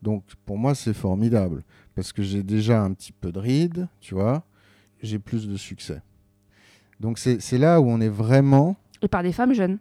[0.05, 1.65] Donc pour moi, c'est formidable
[1.95, 4.45] parce que j'ai déjà un petit peu de ride, tu vois,
[5.03, 6.03] j'ai plus de succès.
[7.01, 9.79] Donc c'est c'est là où on est vraiment, Et par des femmes jeunes.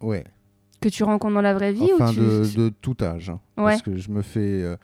[0.00, 0.24] ouais,
[0.80, 2.20] Que tu rencontres dans la vraie vie enfin ou tu...
[2.20, 3.30] de, de tout âge.
[3.30, 3.40] hein.
[3.56, 3.72] Ouais.
[3.72, 4.76] Parce que je me fais, euh,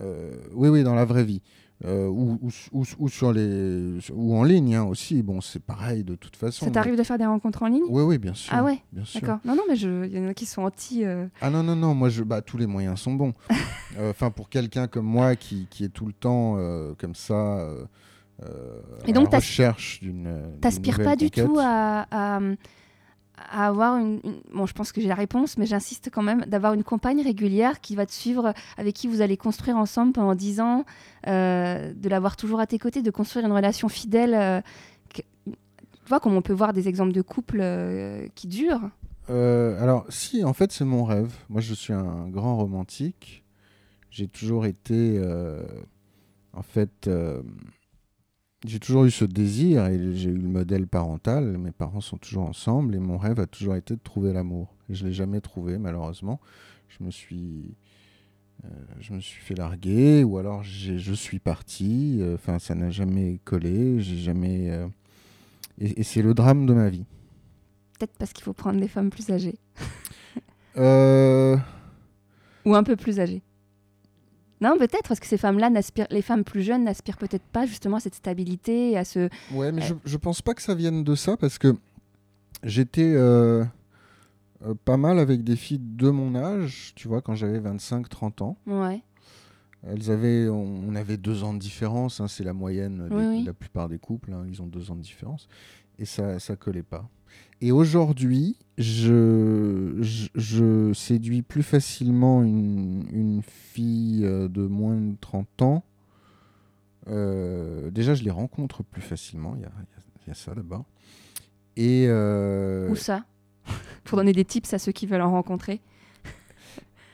[0.00, 1.40] euh, oui, oui, dans la vraie vie.
[1.84, 5.22] Euh, ou, ou, ou- ou sur les, ou en ligne hein, aussi.
[5.22, 6.66] Bon, c'est pareil de toute façon.
[6.66, 7.82] Ça t'arrive de faire des rencontres en ligne?
[7.88, 8.52] Oui, oui, bien sûr.
[8.56, 8.78] Ah ouais?
[8.92, 9.20] Bien sûr.
[9.20, 9.40] D'accord.
[9.44, 11.04] Non, non, mais il y en a qui sont anti.
[11.04, 13.34] euh, Ah non, non, non, moi, je, bah, tous les moyens sont bons.
[13.98, 16.56] Euh, Enfin, pour quelqu'un comme moi qui, qui est tout le temps
[16.98, 17.68] comme ça,
[19.06, 20.28] Et à donc, la t'as- recherche d'une.
[20.60, 22.40] T'aspires pas du tout à, à,
[23.36, 24.20] à avoir une,
[24.52, 27.80] Bon, je pense que j'ai la réponse, mais j'insiste quand même d'avoir une compagne régulière
[27.80, 30.84] qui va te suivre, avec qui vous allez construire ensemble pendant 10 ans,
[31.26, 34.34] euh, de l'avoir toujours à tes côtés, de construire une relation fidèle.
[34.34, 34.60] euh,
[35.12, 35.22] Tu
[36.06, 38.90] vois, comme on peut voir des exemples de couples euh, qui durent.
[39.28, 41.34] Alors, si, en fait, c'est mon rêve.
[41.48, 43.42] Moi, je suis un grand romantique.
[44.10, 45.20] J'ai toujours été.
[46.52, 47.08] en fait.
[48.64, 51.58] J'ai toujours eu ce désir et j'ai eu le modèle parental.
[51.58, 54.74] Mes parents sont toujours ensemble et mon rêve a toujours été de trouver l'amour.
[54.88, 56.40] Je ne l'ai jamais trouvé, malheureusement.
[56.88, 57.74] Je me suis.
[58.64, 58.68] euh,
[59.00, 62.18] je me suis fait larguer ou alors je suis parti.
[62.20, 64.00] Euh, Enfin, ça n'a jamais collé.
[64.00, 64.70] J'ai jamais.
[64.70, 64.86] euh,
[65.78, 67.04] et- et c'est le drame de ma vie.
[67.98, 69.58] Peut-être parce qu'il faut prendre des femmes plus âgées.
[72.64, 73.42] Ou un peu plus âgées.
[74.60, 75.70] Non, peut-être parce que ces femmes-là,
[76.10, 79.28] les femmes plus jeunes n'aspirent peut-être pas justement à cette stabilité, et à ce.
[79.52, 79.86] Ouais, mais Euh.
[79.86, 81.76] je, je pense pas que ça vienne de ça parce que
[82.62, 83.64] j'étais euh,
[84.64, 88.56] euh, pas mal avec des filles de mon âge, tu vois, quand j'avais 25-30 ans.
[88.66, 89.02] Ouais.
[89.86, 93.24] Elles avaient, on, on avait deux ans de différence, hein, c'est la moyenne des- Oui,
[93.26, 93.40] oui.
[93.42, 95.46] de la plupart des couples, hein, ils ont deux ans de différence,
[95.98, 97.06] et ça, ça collait pas.
[97.64, 99.96] Et aujourd'hui, je,
[100.34, 105.84] je, séduis plus facilement une, une fille euh, de moins de 30 ans.
[107.08, 109.72] Euh, déjà, je les rencontre plus facilement, il y a,
[110.28, 110.84] y a ça d'abord.
[111.78, 113.24] Et euh, Où ça?
[114.04, 115.80] Pour donner des tips à ceux qui veulent en rencontrer.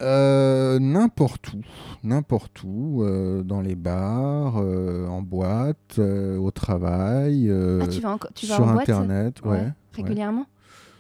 [0.02, 1.60] Euh, n'importe où,
[2.04, 8.30] n'importe où, euh, dans les bars, euh, en boîte, au travail, ah, tu vas, encore-
[8.34, 9.50] tu vas sur en boîte internet, ouais.
[9.50, 10.46] Ouais, régulièrement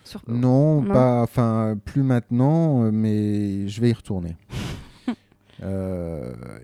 [0.04, 0.92] Sur- Non, Non.
[0.92, 4.36] pas, enfin, plus maintenant, mais je vais y retourner.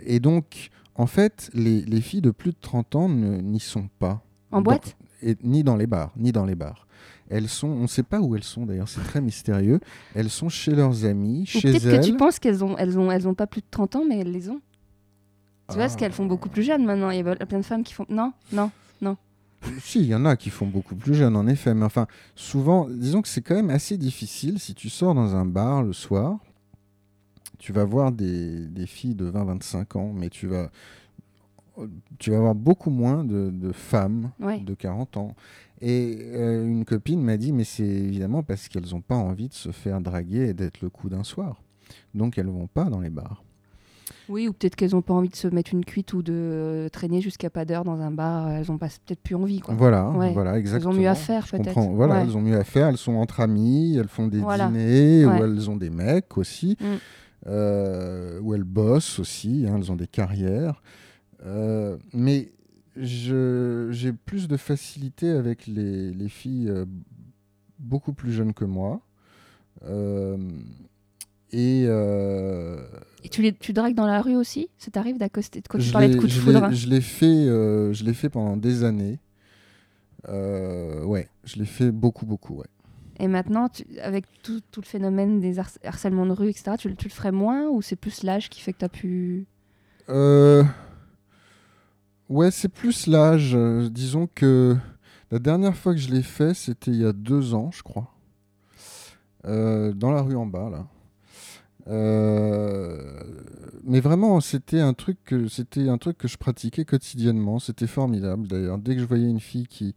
[0.07, 3.89] Et donc, en fait, les, les filles de plus de 30 ans ne- n'y sont
[3.99, 4.23] pas.
[4.51, 4.97] En Dans- boîte?
[5.23, 6.87] et, ni dans les bars, ni dans les bars.
[7.29, 9.81] Elles sont, on ne sait pas où elles sont d'ailleurs, c'est très mystérieux.
[10.15, 12.01] Elles sont chez leurs amis, Ou chez peut-être elles.
[12.01, 14.19] que tu penses qu'elles ont, elles ont, elles ont pas plus de 30 ans, mais
[14.21, 14.61] elles les ont.
[15.69, 15.97] Tu vois, parce Ah.
[15.99, 17.11] qu'elles font beaucoup plus jeunes maintenant.
[17.11, 18.07] Il y a plein de femmes qui font.
[18.09, 18.71] Non, non.
[19.81, 21.75] Si, il y en a qui font beaucoup plus jeunes, en effet.
[21.75, 24.61] Mais enfin, souvent, disons que c'est quand même assez difficile.
[24.61, 26.39] Si tu sors dans un bar le soir,
[27.59, 30.71] tu vas voir des, des filles de 20-25 ans, mais tu vas,
[32.19, 34.61] tu vas voir beaucoup moins de, de femmes Ouais.
[34.61, 35.35] de 40 ans.
[35.83, 39.55] Et euh, une copine m'a dit, mais c'est évidemment parce qu'elles n'ont pas envie de
[39.55, 41.61] se faire draguer et d'être le coup d'un soir.
[42.15, 43.43] Donc elles vont pas dans les bars.
[44.29, 46.89] Oui, ou peut-être qu'elles ont pas envie de se mettre une cuite ou de euh,
[46.89, 48.51] traîner jusqu'à pas d'heure dans un bar.
[48.51, 49.61] Elles ont pas peut-être plus envie.
[49.61, 49.75] Quoi.
[49.75, 50.33] Voilà, Ouais.
[50.33, 50.93] voilà, exactement.
[50.95, 51.79] mieux à faire, peut-être.
[51.79, 52.21] Voilà, Ouais.
[52.23, 52.89] elles ont mieux à faire.
[52.89, 54.67] Elles sont entre amies, elles font des Voilà.
[54.69, 55.41] dîners, Ouais.
[55.41, 56.85] ou elles ont des mecs aussi, Mm.
[57.49, 60.83] euh, où elles bossent aussi, hein, elles ont des carrières.
[61.45, 62.51] Euh, mais
[62.97, 66.85] j'ai plus de facilité avec les, les filles euh,
[67.79, 69.01] beaucoup plus jeunes que moi.
[69.85, 70.39] Euh,
[71.53, 71.85] et
[73.23, 74.69] Et tu, les, tu dragues dans la rue aussi?
[74.79, 78.05] Ça t'arrive d'accoster tu je parlais de coups de foudre l'ai- Je l'ai fait, je
[78.15, 79.19] fait pendant des années.
[80.29, 82.67] Ouais, je l'ai fait beaucoup, beaucoup, ouais.
[83.19, 86.89] Et maintenant, tu- avec tout, tout le phénomène des harc- harcèlements de rue, etc., tu,
[86.89, 89.47] le- tu le ferais moins ou c'est plus l'âge qui fait que tu as pu.
[92.29, 93.53] Ouais, c'est plus l'âge.
[93.55, 94.77] Euh, disons que
[95.31, 98.13] la dernière fois que je l'ai fait, c'était il y a deux ans, je crois.
[99.45, 100.87] Euh, dans la rue en bas, là.
[101.89, 103.21] Euh,
[103.85, 107.61] Mais vraiment, c'était un truc que c'était un truc que je pratiquais quotidiennement.
[107.61, 108.49] C'était formidable.
[108.49, 109.95] D'ailleurs, dès que je voyais une fille qui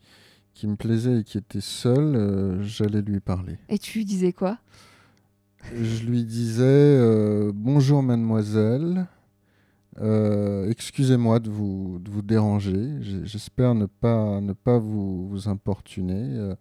[0.54, 3.58] qui me plaisait et qui était seule, euh, j'allais lui parler.
[3.70, 4.58] Et tu disais quoi?
[5.74, 9.08] Je lui disais euh, bonjour mademoiselle,
[9.99, 12.89] Euh, excusez-moi de vous, de vous déranger,
[13.23, 16.21] j'espère ne pas, ne pas vous, vous importuner.
[16.38, 16.56] Euh,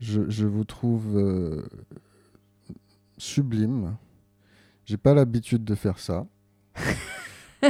[0.00, 1.62] je, je vous trouve euh,
[3.18, 3.96] sublime.
[4.86, 6.26] J'ai pas l'habitude de faire ça.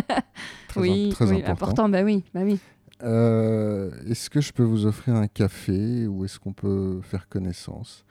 [0.68, 1.52] Très Oui, très oui, important.
[1.52, 2.58] important, bah oui, bah oui.
[3.02, 8.04] Euh, est-ce que je peux vous offrir un café ou est-ce qu'on peut faire connaissance?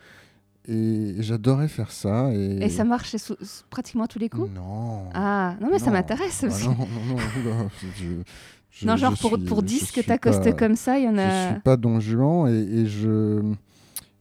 [0.67, 2.31] Et j'adorais faire ça.
[2.33, 4.49] Et, Et ça marche sous- sous- pratiquement tous les coups?
[4.53, 5.09] Non.
[5.13, 5.91] Ah, non, mais ça Non.
[5.93, 6.65] m'intéresse Ah aussi.
[6.67, 8.21] non, non, non, oula, je-
[8.71, 11.09] je- non, genre je pour, suis- pour je 10 que t'accostes comme ça, il y
[11.09, 11.51] en Je a.
[11.51, 13.41] suis pas Don Juan et, et je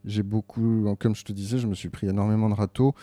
[0.05, 2.93] j'ai beaucoup, comme je te disais, je me suis pris énormément de râteaux.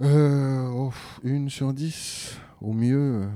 [0.00, 0.92] Euh, oh,
[1.24, 3.28] une sur dix, au mieux,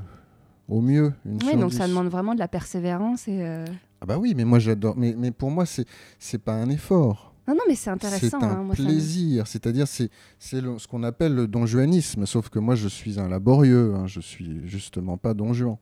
[0.69, 1.13] au mieux.
[1.27, 3.43] Une Oui, sur donc ça demande vraiment de la persévérance et.
[3.43, 3.67] euh,
[4.01, 4.95] Ah bah oui, mais moi j'adore.
[4.97, 7.32] Mais, mais pour moi c'est pas un effort.
[7.49, 8.41] Non, non, mais c'est C'est intéressant.
[8.43, 12.75] un hein, moi, plaisir, c'est-à-dire c'est c'est ce qu'on appelle le donjuanisme, sauf que moi
[12.77, 15.77] je suis un laborieux, hein, je suis justement pas Don Juan.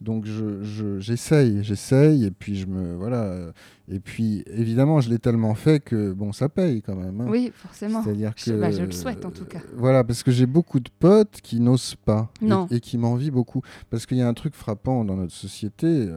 [0.00, 3.52] Donc je- je- j'essaye, j'essaye, et puis je me voilà, euh,
[3.90, 7.20] et puis évidemment je l'ai tellement fait que bon ça paye quand même.
[7.20, 7.26] hein.
[7.28, 8.04] Oui, forcément.
[8.04, 9.58] C'est-à-dire Je- que bah, je le souhaite, en tout cas.
[9.58, 12.30] euh, Voilà, parce que j'ai beaucoup de potes qui n'osent pas.
[12.70, 16.10] Et, qui m'envient beaucoup, parce qu'il y a un truc frappant dans notre société.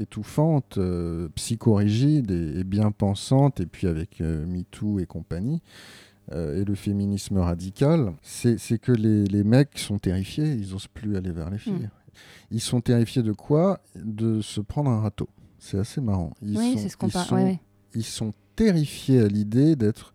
[0.00, 5.62] Étouffante, euh, psychorigide et, et bien pensante, et puis avec euh, MeToo et compagnie,
[6.32, 11.16] euh, et le féminisme radical, c'est que les, les mecs sont terrifiés, ils n'osent plus
[11.16, 11.88] aller vers les filles.
[12.50, 13.80] Ils sont terrifiés de quoi?
[13.96, 15.28] De se prendre un râteau.
[15.58, 16.32] C'est assez marrant.
[16.42, 17.26] Ils oui, c'est ce qu'on parle.
[17.26, 17.60] sont- ouais, ouais.
[17.94, 20.14] ils sont terrifiés à l'idée d'être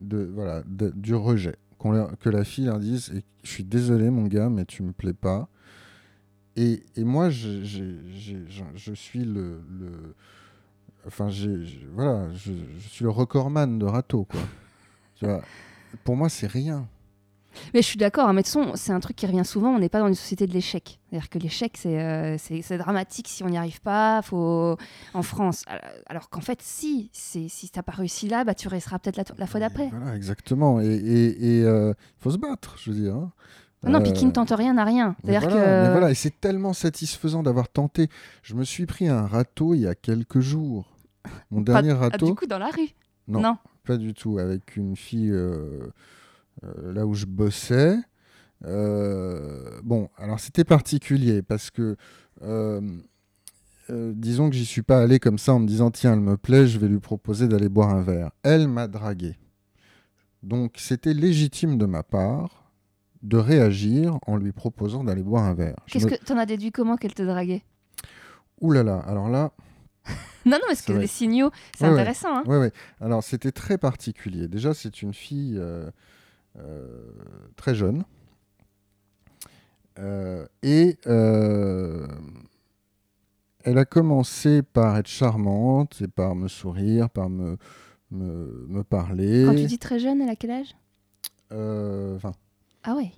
[0.00, 3.12] de voilà de- du rejet leur- que la fille leur dise
[3.44, 5.48] je suis désolé mon gars mais tu me plais pas
[6.60, 7.62] et, et moi je,
[8.94, 10.14] suis le, le-
[11.06, 11.28] enfin
[11.94, 12.52] voilà je,
[12.88, 14.40] suis le recordman de râteau quoi
[15.14, 15.40] Tu vois,
[16.04, 16.86] pour moi c'est rien
[17.74, 19.70] Mais je suis d'accord, hein, mais de c'est un truc qui revient souvent.
[19.74, 21.00] On n'est pas dans une société de l'échec.
[21.10, 24.22] C'est-à-dire que l'échec, c'est euh, dramatique si on n'y arrive pas.
[24.22, 24.76] Faut...
[25.14, 25.64] En France.
[26.06, 29.24] Alors- qu'en fait, si, si tu n'as pas réussi là, bah, tu réussiras peut-être la,
[29.36, 29.88] la fois d'après.
[29.88, 30.86] voilà exactement et
[31.40, 33.32] il euh, faut se battre je veux dire hein.
[33.84, 35.14] Ah Non, puis qui ne Euh, tente rien n'a rien.
[35.22, 35.90] C'est-à-dire voilà, que.
[35.92, 38.08] voilà, et c'est tellement satisfaisant d'avoir tenté.
[38.42, 40.96] Je me suis pris un râteau il y a quelques jours.
[41.50, 42.88] Mon Pas- dernier Ah, râteau, du coup, dans la rue.
[43.28, 43.56] Non.
[43.84, 45.86] pas du tout, avec une fille euh,
[46.64, 47.96] euh, là où je bossais.
[48.64, 51.96] Euh, bon, alors c'était particulier parce que,
[53.90, 56.66] disons que j'y suis pas allé comme ça en me disant tiens, elle me plaît,
[56.66, 58.30] je vais lui proposer d'aller boire un verre.
[58.42, 59.36] Elle m'a dragué.
[60.42, 62.67] Donc c'était légitime de ma part
[63.22, 65.76] de réagir en lui proposant d'aller boire un verre.
[65.86, 67.62] Qu'est-ce me- que t'en as déduit comment qu'elle te draguait?
[68.60, 69.52] Ouh là là, alors là,
[70.46, 72.38] Non, non, parce que les signaux, c'est Ouais, intéressant.
[72.38, 72.42] hein.
[72.46, 72.72] ouais, ouais.
[73.00, 74.48] Alors c'était très particulier.
[74.48, 75.90] Déjà, c'est une fille euh,
[76.58, 77.10] euh,
[77.56, 78.04] très jeune.
[79.98, 80.96] Euh, et
[83.64, 87.56] elle a commencé par être charmante et par me sourire, par me,
[88.10, 89.44] me, me parler.
[89.44, 90.76] Quand tu dis très jeune, elle a quel âge?
[91.50, 92.18] 20.
[92.90, 93.12] Ah ouais.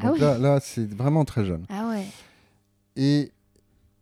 [0.00, 1.64] Ah là, là c'est vraiment très jeune.
[1.68, 2.04] Ah ouais.
[2.96, 3.32] Et,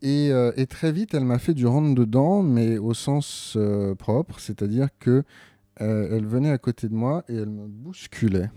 [0.01, 4.39] et, euh, et très vite, elle m'a fait du rentre-dedans, mais au sens euh, propre,
[4.39, 5.23] c'est-à-dire que
[5.81, 8.49] euh, elle venait à côté de moi et elle me bousculait.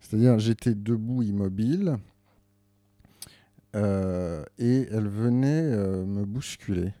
[0.00, 1.96] C'est-à-dire, j'étais debout, immobile,
[3.74, 3.78] et
[4.90, 5.62] elle venait
[6.06, 6.92] me bousculer.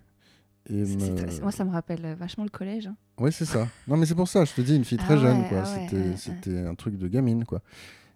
[0.70, 1.14] Et me...
[1.16, 2.86] très- Moi, ça me rappelle vachement le collège.
[2.86, 2.96] hein.
[3.18, 3.66] Oui, c'est ça.
[3.88, 5.62] Non, mais c'est pour ça, je te dis, une fille très Ah jeune, ouais, quoi.
[5.64, 7.62] ah ouais, c'était un truc de gamine, quoi.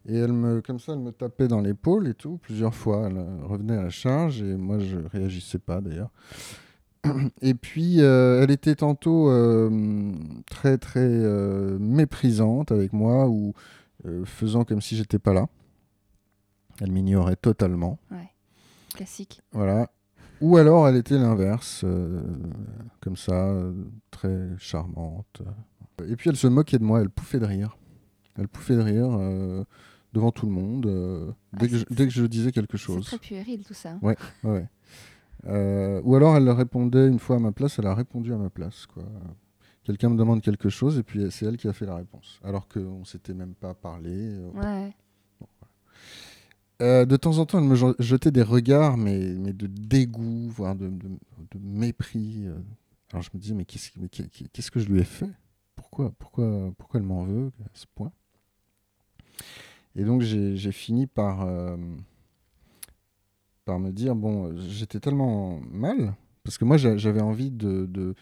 [0.07, 3.07] Et elle me, comme ça, elle me tapait dans l'épaule et tout, plusieurs fois.
[3.07, 6.11] Elle euh, revenait à la charge et moi, je réagissais pas, d'ailleurs.
[7.43, 10.13] Et puis, euh, elle était tantôt euh,
[10.51, 13.55] très, très euh, méprisante avec moi ou
[14.25, 15.47] faisant comme si j'étais pas là.
[16.81, 18.01] Elle m'ignorait totalement.
[18.11, 18.31] Ouais.
[18.97, 19.43] Classique.
[19.53, 19.93] Voilà.
[20.41, 21.85] Ou alors elle était l'inverse,
[23.01, 23.55] comme ça,
[24.11, 25.43] très charmante.
[26.05, 27.77] Et puis elle se moquait de moi, elle pouffait de rire.
[28.37, 29.65] Elle pouffait de rire euh,
[30.13, 32.77] devant tout le monde, euh, dès, Ah, que je, c'est- dès que je disais quelque
[32.77, 33.05] C'est chose.
[33.07, 33.99] très puéril tout ça.
[34.03, 34.67] Ouais, ouais.
[35.47, 38.51] Euh, ou alors elle répondait une fois à ma place, elle a répondu à ma
[38.51, 38.87] place.
[38.87, 39.03] quoi.
[39.85, 42.39] Quelqu'un me demande quelque chose et puis c'est elle qui a fait la réponse.
[42.45, 44.13] Alors qu'on s'était même pas parlé.
[44.15, 44.89] euh.
[46.81, 50.49] Euh, de temps en temps, elle me je- jetait des regards, mais, mais de dégoût,
[50.51, 52.43] voire de, de- de mépris.
[52.47, 52.57] euh.
[53.13, 55.29] Alors je me disais, mais qu'est-ce mais qu'est- qu'est- qu'est-ce que je lui ai fait?
[55.77, 58.11] Pourquoi, pourquoi, pourquoi elle m'en veut à ce point?
[59.97, 61.77] Et donc j'ai fini par, euh,
[63.65, 66.15] par me dire, bon, j'étais tellement mal,
[66.45, 68.15] parce que moi j'a- j'avais envie de, de-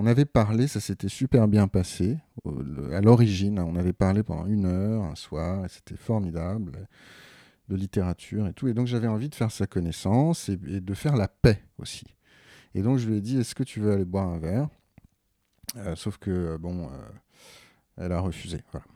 [0.00, 2.18] On avait parlé, ça s'était super bien passé.
[2.92, 6.86] À l'origine, on avait parlé pendant une heure, un soir, et c'était formidable
[7.68, 8.68] de littérature et tout.
[8.68, 12.04] Et donc j'avais envie de faire sa connaissance et, de faire la paix aussi.
[12.74, 14.68] Et donc je lui ai dit, est-ce que tu veux aller boire un verre?
[15.76, 17.08] Euh, Sauf que, bon, euh,
[17.96, 18.60] elle a refusé.
[18.72, 18.86] Voilà.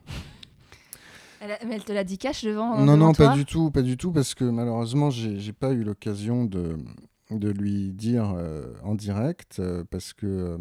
[1.45, 2.77] Elle Mais elle te l'a dit cash devant.
[2.79, 5.73] non, devant non, toi pas du tout, pas du tout, parce que malheureusement, j'ai pas
[5.73, 6.77] eu l'occasion de,
[7.31, 10.59] de lui dire euh, en direct, euh, parce que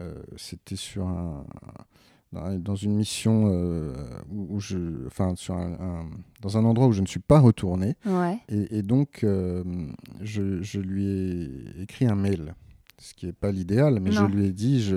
[0.00, 1.44] euh, c'était sur un
[2.58, 3.44] dans une mission
[4.28, 6.10] où, où je, enfin, sur un, un-
[6.42, 7.94] dans un endroit où je ne suis pas retourné.
[8.04, 8.38] Ouais.
[8.48, 9.24] Et, et donc,
[10.20, 12.56] je, je lui ai écrit un mail,
[12.98, 14.26] ce qui n'est pas l'idéal, mais je Non.
[14.26, 14.96] lui ai dit, je,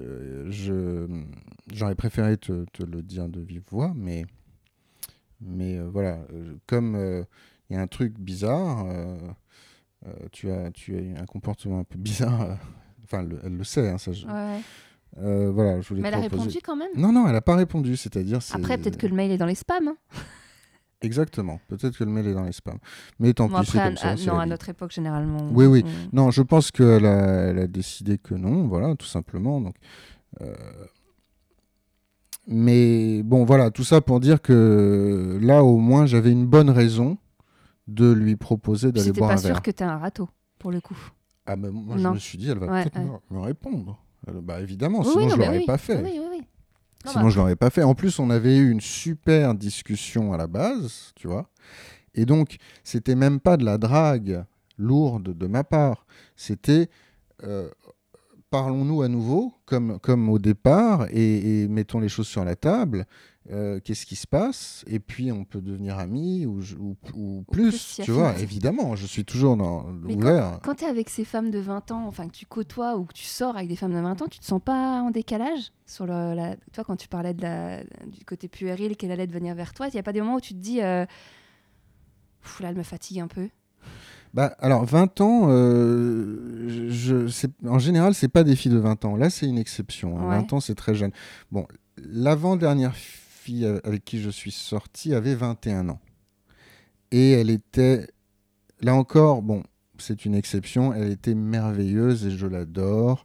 [0.00, 0.50] euh,
[1.72, 4.24] j'aurais préféré te, te le dire de vive voix, mais,
[5.40, 7.24] mais euh, voilà, euh, comme
[7.70, 8.86] il y a un truc bizarre,
[10.32, 12.58] tu, as, tu as eu un comportement un peu bizarre,
[13.04, 14.60] enfin, le- elle le sait, hein, ça, je- ouais.
[15.50, 16.90] voilà, je voulais Mais elle a répondu quand même.
[16.96, 18.40] Non, non, elle n'a pas répondu, c'est-à-dire...
[18.42, 19.88] c'est- Après, peut-être que le mail est dans les spams.
[19.88, 19.96] hein.
[21.00, 22.78] Exactement, peut-être que le mail est dans les spams.
[23.20, 24.08] Mais tant Bon, pis, c'est comme ça.
[24.10, 25.48] à- non, à notre époque, généralement.
[25.52, 25.84] Oui, oui.
[26.12, 29.60] on- Non, je pense qu'elle a, elle a décidé que non, voilà, tout simplement.
[29.60, 29.74] Donc,
[30.40, 30.54] euh,
[32.46, 37.18] Mais bon, voilà, tout ça pour dire que là, au moins, j'avais une bonne raison
[37.88, 39.62] de lui proposer d'aller c'était boire pas un sûr verre.
[39.62, 40.28] que t'es un râteau,
[40.58, 40.96] pour le coup.
[41.46, 42.10] Ah, mais moi, Non.
[42.10, 43.18] je me suis dit, elle va Ouais, peut-être ouais.
[43.30, 43.98] me- répondre.
[44.42, 45.66] Bah, évidemment, Oui, sinon oui, je non, l'aurais oui.
[45.66, 46.02] pas fait.
[46.02, 46.42] Oui, oui, oui.
[47.04, 47.82] Non, Sinon, bah, je l'aurais pas fait.
[47.82, 51.48] En plus, on avait eu une super discussion à la base, tu vois.
[52.14, 54.44] Et donc, c'était même pas de la drague
[54.76, 56.06] lourde de ma part.
[56.34, 56.88] C'était
[57.44, 57.68] euh,
[58.50, 63.06] parlons-nous à nouveau, comme, comme au départ, et, et mettons les choses sur la table.
[63.50, 64.84] Euh, Qu'est-ce qui se passe?
[64.86, 68.38] Et puis, on peut devenir amis ou, je- ou, ou plus, tu vois.
[68.38, 70.60] Évidemment, je suis toujours dans, Mais ouvert.
[70.62, 73.14] Quand tu es avec ces femmes de 20 ans, enfin que tu côtoies ou que
[73.14, 76.04] tu sors avec des femmes de 20 ans, tu te sens pas en décalage sur
[76.04, 76.56] le, la...
[76.72, 77.82] Toi, quand tu parlais de la...
[77.84, 80.40] du côté puéril qu'elle allait devenir vers toi, il n'y a pas des moments où
[80.42, 81.06] tu te dis euh...
[82.42, 83.48] Pff, là, elle me fatigue un peu?
[84.34, 89.06] Bah, alors, 20 ans, euh, je, je- en général, c'est pas des filles de 20
[89.06, 89.16] ans.
[89.16, 90.18] Là, c'est une exception.
[90.18, 90.28] hein.
[90.28, 90.36] Ouais.
[90.36, 91.12] 20 ans, c'est très jeune.
[91.50, 92.94] Bon, l'avant-dernière
[93.48, 96.00] fille avec qui je suis sorti avait 21 ans.
[97.10, 98.06] Et elle était,
[98.82, 99.62] là encore, bon,
[99.96, 103.24] c'est une exception, elle était merveilleuse et je l'adore.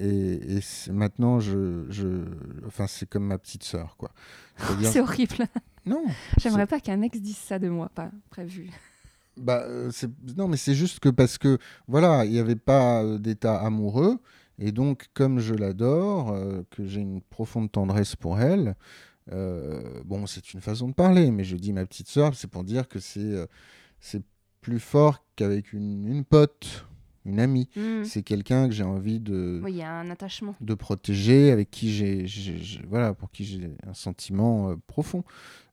[0.00, 0.58] Et,
[0.90, 2.24] maintenant, je, je,
[2.66, 4.10] enfin, c'est comme ma petite sœur, quoi.
[4.82, 5.46] C'est horrible.
[5.86, 6.02] non,
[6.38, 8.70] J'aimerais pas qu'un ex dise ça de moi, pas prévu.
[9.36, 13.04] Bah, euh, c'est- non, mais c'est juste que parce que, voilà, il n'y avait pas
[13.04, 14.18] euh, d'état amoureux.
[14.58, 18.74] Et donc, comme je l'adore, euh, que j'ai une profonde tendresse pour elle,
[19.32, 22.64] euh, bon, c'est une façon de parler, mais je dis ma petite sœur, c'est pour
[22.64, 23.46] dire que c'est euh,
[24.00, 24.22] c'est
[24.60, 26.86] plus fort qu'avec une, une pote,
[27.24, 27.68] une amie.
[27.76, 28.04] Hmm.
[28.04, 30.54] C'est quelqu'un que j'ai envie de, Oui, y a un attachement.
[30.60, 32.26] de protéger, avec qui j'ai,
[32.88, 35.24] voilà, pour qui j'ai un sentiment euh, profond.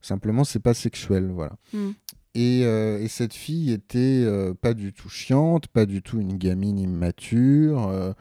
[0.02, 1.56] Simplement, c'est pas sexuel, voilà.
[1.72, 1.90] Hmm.
[2.34, 6.36] Et, euh, et cette fille était euh, pas du tout chiante, pas du tout une
[6.36, 8.14] gamine immature,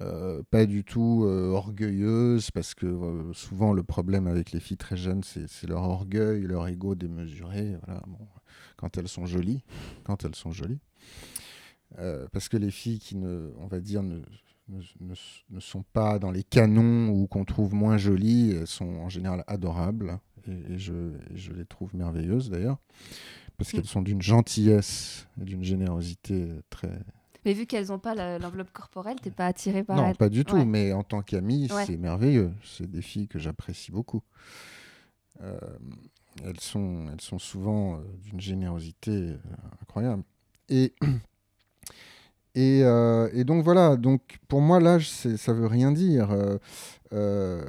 [0.00, 4.76] euh, pas du tout euh, orgueilleuse, parce que euh, souvent le problème avec les filles
[4.76, 7.76] très jeunes, c'est leur orgueil, leur ego démesuré.
[7.86, 8.26] Voilà, bon,
[8.76, 9.62] quand elles sont jolies,
[10.04, 10.80] quand elles sont jolies.
[11.98, 14.16] Euh, parce que les filles qui ne, on va dire, ne,
[14.68, 15.14] ne, ne-
[15.50, 19.44] ne sont pas dans les canons ou qu'on trouve moins jolies, elles sont en général
[19.46, 20.18] adorables.
[20.48, 20.92] Et, et je,
[21.30, 22.78] et je les trouve merveilleuses d'ailleurs.
[23.56, 26.90] Parce qu'elles sont d'une gentillesse et d'une générosité très.
[27.44, 30.16] Mais vu qu'elles n'ont pas l'enveloppe corporelle, t'es pas attiré par non, elles.
[30.16, 30.64] pas du tout, Ouais.
[30.64, 31.84] mais en tant qu'amie, Ouais.
[31.86, 32.52] c'est merveilleux.
[32.64, 34.22] C'est des filles que j'apprécie beaucoup.
[35.42, 35.58] Euh,
[36.44, 39.36] elles, sont, elles sont souvent euh, d'une générosité euh,
[39.82, 40.22] incroyable.
[40.68, 40.94] Et,
[42.54, 46.30] et, euh, et donc voilà, donc pour moi, l'âge, ça veut rien dire.
[46.30, 46.58] euh,
[47.12, 47.62] euh,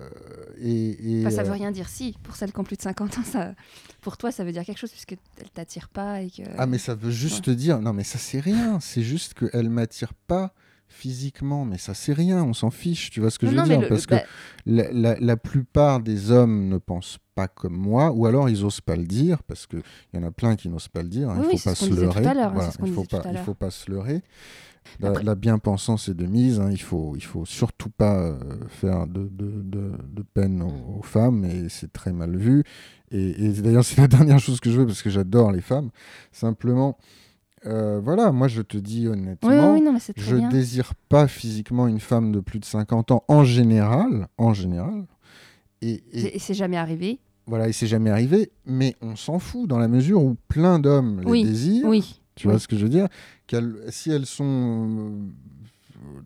[0.59, 1.87] et, et, Enfin, ça veut rien dire.
[1.89, 3.53] Si, pour celles qui ont plus de 50 ans, ça,
[4.01, 6.43] pour toi, ça veut dire quelque chose puisque elle t'attire pas et que.
[6.57, 7.79] Ah, mais ça veut juste dire.
[7.81, 8.79] Non, mais ça, c'est rien.
[8.79, 10.53] C'est juste qu'elle m'attire pas
[10.87, 11.65] physiquement.
[11.65, 12.43] Mais ça, c'est rien.
[12.43, 13.09] On s'en fiche.
[13.11, 14.25] Tu vois ce que Non, je veux dire le- Parce bah, que
[14.65, 18.81] la, la- la plupart des hommes ne pensent pas comme moi, ou alors ils osent
[18.81, 19.81] pas le dire, parce qu'il
[20.13, 21.29] y en a plein qui n'osent pas le dire.
[21.29, 22.21] hein, Oui, il faut pas se leurrer.
[22.21, 22.53] Voilà,
[22.85, 24.21] il faut pas, il faut pas se leurrer.
[24.99, 26.59] La, Après- la bien-pensance est de mise.
[26.59, 28.37] hein, il faut, il faut surtout pas euh,
[28.69, 32.63] faire de, de, de, de peine aux, aux femmes, et c'est très mal vu.
[33.11, 35.89] Et, et d'ailleurs, c'est la dernière chose que je veux, parce que j'adore les femmes.
[36.31, 36.97] Simplement,
[37.65, 39.73] euh, voilà, moi je te dis honnêtement.
[39.73, 40.49] Oui, oui, non, Je bien.
[40.49, 45.05] désire pas physiquement une femme de plus de 50 ans en général, en général.
[45.81, 47.19] Et, et Et c'est jamais arrivé.
[47.47, 51.21] voilà, et c'est jamais arrivé, mais on s'en fout dans la mesure où plein d'hommes
[51.21, 51.87] les Oui, désirent.
[51.87, 52.21] Oui.
[52.35, 53.07] Tu vois ce que je veux dire?
[53.89, 55.09] Si elles sont, euh,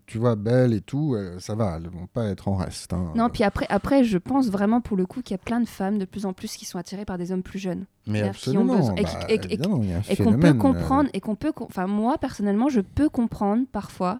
[0.06, 2.94] tu vois, belles et tout, euh, ça va, elles vont pas être en reste.
[2.94, 3.12] hein.
[3.16, 5.68] Non, puis après, après, je pense vraiment pour le coup qu'il y a plein de
[5.68, 7.86] femmes de plus en plus qui sont attirées par des hommes plus jeunes.
[8.08, 10.02] mais qui ont absolument, besoin- et qui- bah, et- et- évidemment, il y a un
[10.10, 14.20] et qu'on peut euh, comprendre et qu'on peut enfin moi personnellement je peux comprendre parfois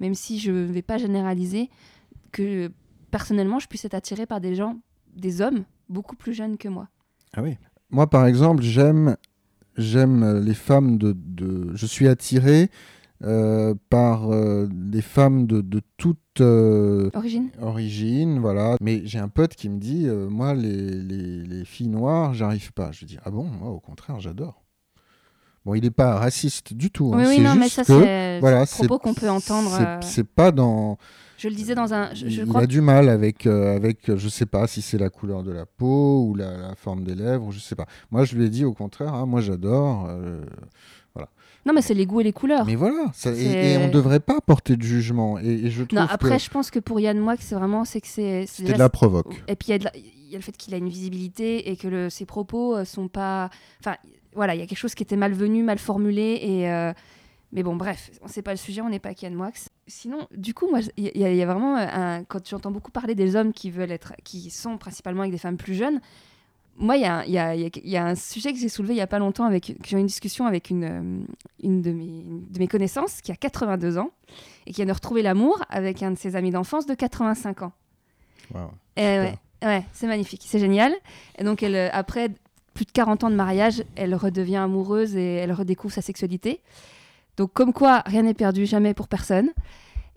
[0.00, 1.68] même si je ne vais pas généraliser
[2.32, 2.70] que
[3.10, 4.76] personnellement je puisse être attirée par des gens
[5.14, 6.88] des hommes beaucoup plus jeunes que moi
[7.34, 7.56] Ah oui.
[7.90, 9.16] Moi, par exemple, j'aime
[9.76, 11.70] j'aime les femmes de, de...
[11.74, 12.70] Je suis attiré
[13.22, 18.76] euh, par euh, des femmes de, de toute euh, origine origine, voilà.
[18.80, 22.92] Mais j'ai un pote qui me dit, moi, les, les, les filles noires, j'arrive pas.
[22.92, 24.62] Je lui dis, ah bon, moi, au contraire, j'adore.
[25.64, 27.10] Bon, il n'est pas raciste du tout.
[27.12, 27.24] hein.
[27.26, 30.52] oui non mais juste ça que, c'est voilà, un propos qu'on peut entendre c'est- pas
[30.52, 30.96] dans.
[31.38, 34.14] je le disais dans un je, je il crois a du mal avec, euh, avec,
[34.14, 37.16] je sais pas si c'est la couleur de la peau ou la, la forme des
[37.16, 37.86] lèvres, je sais pas.
[38.12, 40.06] Moi, je lui ai dit au contraire, ah, moi j'adore.
[40.08, 40.44] euh,
[41.66, 44.40] non mais c'est les goûts et les couleurs mais voilà, ça- et, on devrait pas
[44.40, 45.38] porter de jugement.
[45.38, 47.84] Et, et je trouve non après que je pense que pour Yann Moix c'est vraiment
[47.84, 49.42] c'est que c'est c'était de la provoque.
[49.48, 50.88] Et puis il y, a de la- il y a le fait qu'il a une
[50.88, 53.50] visibilité et que le- ses propos euh, sont pas.
[53.80, 53.96] Enfin,
[54.34, 56.38] voilà, il y a quelque chose qui était malvenu, mal formulé.
[56.42, 56.92] Et, euh,
[57.52, 59.52] Mais bon, bref, on sait pas le sujet, on n'est pas Kian Moix.
[59.86, 62.24] Sinon, du coup, moi, il y, a- il y a vraiment un.
[62.24, 64.12] Quand j'entends beaucoup parler des hommes qui veulent être.
[64.24, 66.00] qui sont principalement avec des femmes plus jeunes.
[66.78, 69.18] Moi, il y a, y, y un sujet que j'ai soulevé il y a pas
[69.18, 69.74] longtemps avec.
[69.80, 71.24] que J'ai eu une discussion avec une, euh,
[71.62, 74.10] une de, mes, de mes connaissances qui a 82 ans
[74.66, 77.72] et qui vient de retrouver l'amour avec un de ses amis d'enfance de 85 ans.
[78.54, 78.70] Wow.
[78.96, 80.94] Et ouais, ouais, c'est magnifique, c'est génial.
[81.38, 82.30] Et donc, elle, euh, après
[82.74, 86.60] plus de 40 ans de mariage, elle redevient amoureuse et elle redécouvre sa sexualité.
[87.38, 89.50] Donc, comme quoi, rien n'est perdu, jamais pour personne.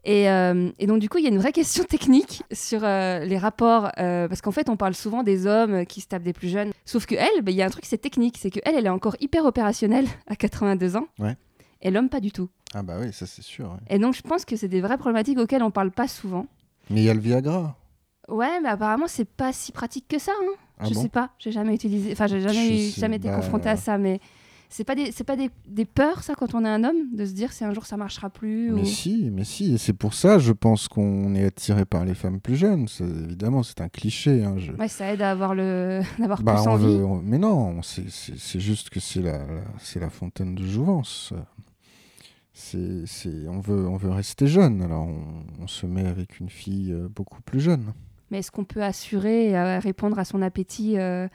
[0.05, 3.19] Et, euh, et donc, du coup, il y a une vraie question technique sur euh,
[3.25, 6.33] les rapports, euh, parce qu'en fait, on parle souvent des hommes qui se tapent des
[6.33, 6.71] plus jeunes.
[6.85, 8.89] Sauf que elle, bah, il y a un truc, c'est technique, c'est que elle, est
[8.89, 11.07] encore hyper opérationnelle à 82 ans.
[11.19, 11.35] Ouais.
[11.81, 12.49] Et l'homme, pas du tout.
[12.73, 13.65] Ah bah oui, ça c'est sûr.
[13.71, 13.95] ouais.
[13.95, 16.45] Et donc, je pense que c'est des vraies problématiques auxquelles on parle pas souvent.
[16.89, 17.75] Mais il y a le Viagra.
[18.27, 20.31] Ouais, mais apparemment, c'est pas si pratique que ça.
[20.41, 20.51] Hein.
[20.79, 21.01] Ah je bon?
[21.01, 24.19] sais pas, j'ai jamais utilisé, enfin j'ai eu- jamais été bah, confrontée à ça, mais
[24.71, 27.25] c'est pas des, c'est pas des, des peurs ça quand on est un homme de
[27.25, 28.71] se dire si un jour ça marchera plus.
[28.71, 29.73] Mais ou- si, mais si.
[29.73, 32.87] Et c'est pour ça, je pense qu'on est attiré par les femmes plus jeunes.
[32.99, 34.43] Évidemment, c'est un cliché.
[34.43, 36.85] hein, je- Ouais, ça aide à avoir le, d'avoir Bah, plus on envie.
[36.85, 41.33] veut, on- Mais non, c'est- juste que c'est la, la- c'est la fontaine de jouvence.
[42.53, 46.49] C'est, c'est- on, veut, on veut rester jeune, alors on, on se met avec une
[46.49, 47.93] fille euh, beaucoup plus jeune.
[48.31, 51.27] Mais est-ce qu'on peut assurer et euh, répondre à son appétit euh,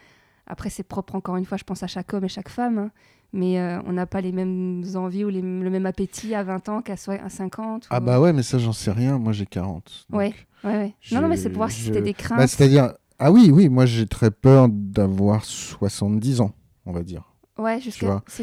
[0.47, 2.91] Après, c'est propre encore une fois, je pense à chaque homme et chaque femme, hein,
[3.35, 6.69] mais euh, on n'a pas les mêmes envies ou les- le même appétit à 20
[6.71, 7.87] ans qu'à soi- à 50.
[7.91, 10.07] Ah ou- bah ouais, mais ça j'en sais rien, moi j'ai 40.
[10.09, 10.35] donc- Ouais.
[10.65, 10.95] Ouais, ouais.
[11.13, 12.39] Non, non, mais c'est pour voir si je- c'était des craintes.
[12.39, 16.53] Bah, C'est-à-dire, ah oui, oui, moi j'ai très peur d'avoir 70 ans,
[16.87, 17.35] on va dire.
[17.59, 17.91] ouais, c'est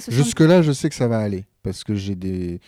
[0.01, 2.59] 60 Jusque-là, je sais que ça va aller parce que j'ai des,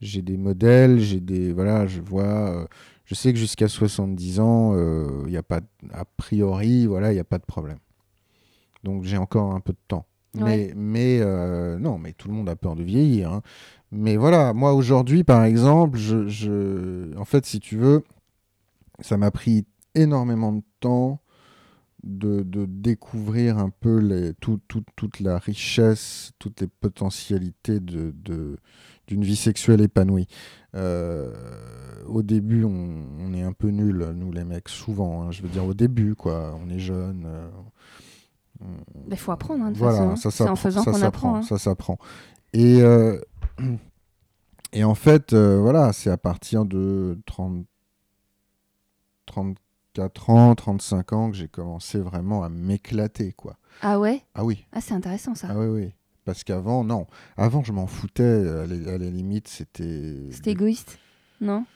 [0.00, 2.66] j'ai des modèles, j'ai des, voilà, je vois, euh,
[3.04, 4.74] je sais que jusqu'à 70 ans,
[5.26, 5.60] il y a pas,
[5.92, 7.78] a priori, voilà, il n'y a pas de problème.
[8.82, 10.06] Donc j'ai encore un peu de temps.
[10.34, 10.72] Mais,
[11.20, 13.32] euh, non, mais tout le monde a peur de vieillir.
[13.32, 13.42] hein.
[13.92, 18.02] Mais voilà, moi aujourd'hui, par exemple, je, en fait, si tu veux,
[19.00, 21.20] ça m'a pris énormément de temps
[22.02, 28.14] de, découvrir un peu tout- tout- toute la richesse, toutes les potentialités de,
[29.06, 30.26] d'une vie sexuelle épanouie.
[30.74, 31.32] Euh,
[32.06, 35.22] au début, on, est un peu nuls, nous les mecs, souvent.
[35.22, 35.30] hein.
[35.30, 36.58] je veux dire, au début, quoi.
[36.62, 37.24] On est jeunes.
[37.26, 37.48] euh,
[39.10, 40.16] Il faut apprendre, hein, de voilà, façon, hein.
[40.16, 41.36] ça C'est en faisant ça qu'on apprend.
[41.36, 41.42] hein.
[41.42, 41.98] Ça s'apprend.
[42.52, 43.20] Et, euh,
[44.72, 47.66] et en fait, euh, voilà, c'est à partir de 30,
[49.26, 53.56] 34 ans, 35 ans que j'ai commencé vraiment à m'éclater, quoi.
[53.82, 54.22] Ah ouais?
[54.34, 55.48] Ah oui, Ah, c'est intéressant ça.
[55.50, 55.92] ah oui, oui.
[56.24, 57.06] Parce qu'avant, non.
[57.36, 58.22] Avant, je m'en foutais.
[58.24, 60.16] À la, à la limite, c'était.
[60.30, 60.98] C'était égoïste
[61.40, 61.66] Non?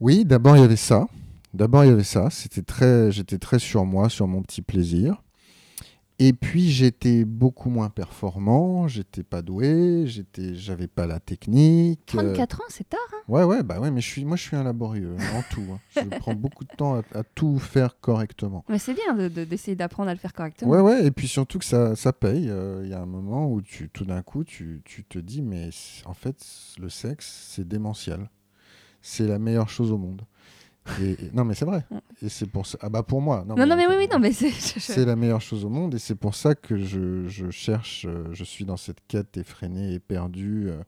[0.00, 1.06] Oui, d'abord il y avait ça.
[1.52, 2.30] D'abord il y avait ça.
[2.30, 5.22] C'était très, j'étais très sur moi, sur mon petit plaisir.
[6.22, 8.86] Et puis j'étais beaucoup moins performant.
[8.88, 10.02] J'étais pas doué.
[10.06, 12.14] J'étais, j'avais pas la technique.
[12.14, 13.00] euh, 34 ans, c'est tard.
[13.14, 13.90] hein Ouais, ouais, bah ouais.
[13.90, 15.62] Mais je suis, moi je suis un laborieux hein, en tout.
[15.72, 15.80] hein.
[15.96, 18.66] Je prends beaucoup de temps à, à tout faire correctement.
[18.68, 20.70] Mais c'est bien de- de- d'essayer d'apprendre à le faire correctement.
[20.70, 21.06] Ouais, ouais.
[21.06, 22.50] Et puis surtout que ça, ça paye.
[22.50, 25.40] Euh, Il y a un moment où tu, tout d'un coup, tu, tu te dis,
[25.40, 25.70] mais
[26.04, 26.36] en fait,
[26.78, 28.28] le sexe, c'est démentiel.
[29.00, 30.20] C'est la meilleure chose au monde.
[31.00, 31.84] Et, et- non, mais c'est vrai.
[32.22, 32.78] Et c'est pour ça.
[32.80, 33.44] Ah bah pour moi.
[33.46, 34.50] Non, non, mais oui, oui, non, mais c'est.
[34.50, 38.24] C'est la meilleure chose au monde et c'est pour ça que je, je cherche, euh,
[38.32, 40.82] je suis dans cette quête effrénée et perdue, euh,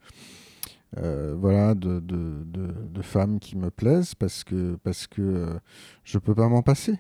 [0.99, 5.59] euh, voilà, de, de, de- de femmes qui me plaisent parce que parce que euh,
[6.05, 6.99] je peux pas m'en passer.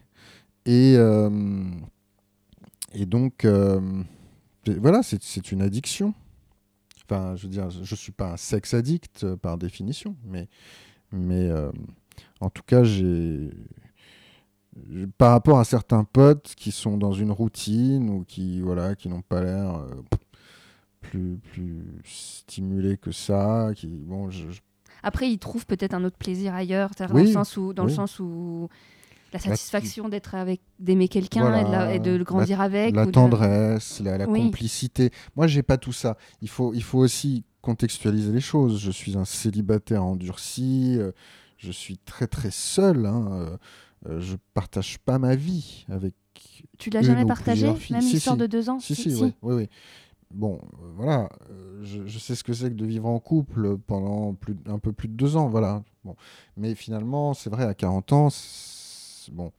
[0.67, 0.95] Et
[2.95, 3.45] et donc
[4.67, 6.15] voilà, c'est c'est une addiction.
[7.05, 10.49] Enfin, je veux dire, je suis pas un sexe addict par définition, mais
[11.11, 11.51] mais
[12.43, 13.51] en tout cas, j'ai
[15.19, 19.21] par rapport à certains potes qui sont dans une routine ou qui voilà qui n'ont
[19.21, 19.91] pas l'air euh,
[21.03, 24.45] plus plus stimulés que ça qui bon je,
[25.03, 27.91] Après, ils trouvent peut-être un autre plaisir ailleurs, Oui, dans, le sens où, dans le
[27.91, 28.69] sens où
[29.35, 32.95] la satisfaction d'être avec, d'aimer quelqu'un Voilà, et, de la- et de le grandir avec.
[32.95, 34.41] la ou de- tendresse la, la Oui.
[34.45, 38.91] complicité moi j'ai pas tout ça il faut il faut aussi contextualiser les choses je
[38.91, 41.13] suis un célibataire endurci euh,
[41.63, 43.57] je suis très très seul hein, euh,
[44.09, 46.15] euh, je partage pas ma vie avec
[46.79, 47.67] Tu l'as jamais partagé.
[47.67, 48.41] Même Si, l'histoire si.
[48.41, 48.81] de deux ans?
[48.81, 49.69] Si, si, oui, oui, oui.
[50.35, 53.77] Bon, euh, voilà, euh, je, je sais ce que c'est que de vivre en couple
[53.87, 55.83] pendant plus, un peu plus de deux ans, voilà.
[56.05, 56.17] Bon.
[56.57, 58.29] Mais finalement, c'est vrai, à 40 ans,
[59.31, 59.53] bon,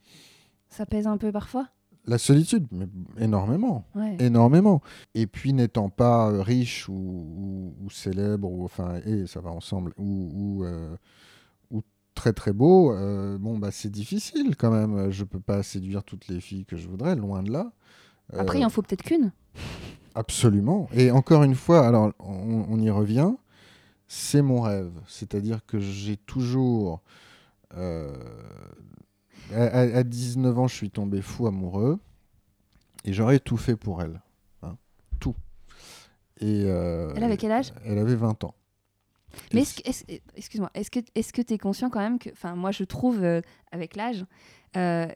[0.70, 1.68] Ça pèse un peu parfois?
[2.06, 2.88] La solitude, mais
[3.18, 4.18] énormément, Ouais.
[4.20, 4.82] énormément.
[5.16, 9.94] Et puis, n'étant pas riche ou, ou- ou célèbre, ou enfin, et ça va ensemble,
[9.98, 10.66] ou
[12.14, 15.10] très très beau, euh, bon, bah, c'est difficile quand même.
[15.12, 17.72] Je peux pas séduire toutes les filles que je voudrais, loin de là.
[18.34, 19.32] Après, Euh, il en faut peut-être qu'une.
[20.16, 20.88] Absolument.
[20.94, 23.32] Et encore une fois, alors on, on y revient,
[24.08, 24.92] c'est mon rêve.
[25.08, 27.02] C'est-à-dire que j'ai toujours...
[27.76, 28.14] euh,
[29.54, 32.00] à, à- à 19 ans, je suis tombé fou amoureux
[33.06, 34.22] et j'aurais tout fait pour elle.
[34.62, 34.78] hein.
[35.20, 35.36] Tout.
[36.40, 37.74] Et, euh, Elle avait quel âge?
[37.86, 38.54] Elle avait 20 ans.
[39.54, 40.04] Mais Et est-ce que- est-ce-
[40.36, 43.24] excuse-moi, est-ce que est-ce que tu es conscient quand même que, enfin, moi je trouve
[43.24, 44.26] euh, avec l'âge
[44.78, 45.08] euh,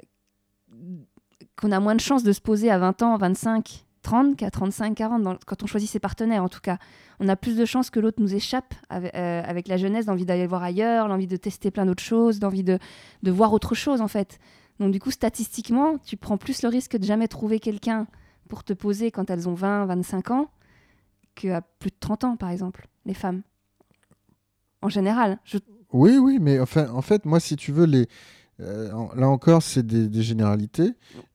[1.56, 4.96] qu'on a moins de chances de se poser à 20 ans, 25, 30 qu'à 35,
[4.96, 6.78] 40 dans- quand on choisit ses partenaires en tout cas.
[7.20, 10.26] On a plus de chances que l'autre nous échappe avec, euh, avec la jeunesse, d'envie
[10.26, 12.80] d'aller voir ailleurs, l'envie de tester plein d'autres choses, d'envie de,
[13.24, 14.40] de voir autre chose en fait.
[14.80, 18.08] Donc du coup, statistiquement, tu prends plus le risque de jamais trouver quelqu'un
[18.50, 20.50] pour te poser quand elles ont 20, 25 ans
[21.36, 23.42] qu'à plus de 30 ans par exemple, les femmes.
[24.82, 25.58] En général, je
[25.94, 28.08] Oui, oui, mais enfin, en fait, moi, si tu veux, les...
[28.60, 30.94] euh, là encore, c'est des, des généralités.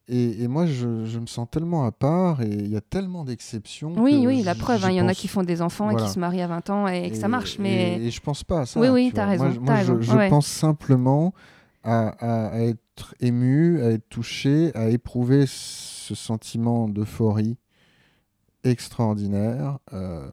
[0.09, 3.25] Et, et moi, je, je me sens tellement à part et il y a tellement
[3.25, 3.93] d'exceptions.
[3.97, 6.09] Oui, oui, la preuve, hein, il y en a qui font des enfants et qui
[6.09, 8.61] se marient à 20 ans et, que ça marche, mais Et, et je pense pas
[8.63, 8.79] à ça.
[8.81, 9.17] Oui, oui, tu.
[9.17, 10.29] Moi, raison, je- Moi, je, raison, je ouais.
[10.29, 11.33] pense simplement
[11.83, 17.57] à, à- à être ému, à être touché, à éprouver ce sentiment d'euphorie
[18.65, 20.31] extraordinaire euh,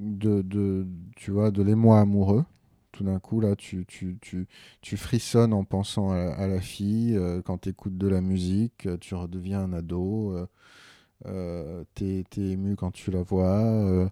[0.00, 0.86] de,
[1.16, 2.44] tu vois, de l'émoi amoureux.
[2.92, 4.48] Tout d'un coup, là, tu, tu, tu,
[4.80, 7.16] tu frissonnes en pensant à, la fille.
[7.16, 10.34] euh, quand tu écoutes de la musique, euh, tu redeviens un ado.
[11.26, 14.10] euh, t'es, t'es ému quand tu la vois.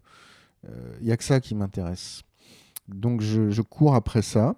[1.00, 2.22] Il n'y a que ça qui m'intéresse.
[2.88, 4.56] Donc, je, je cours après ça.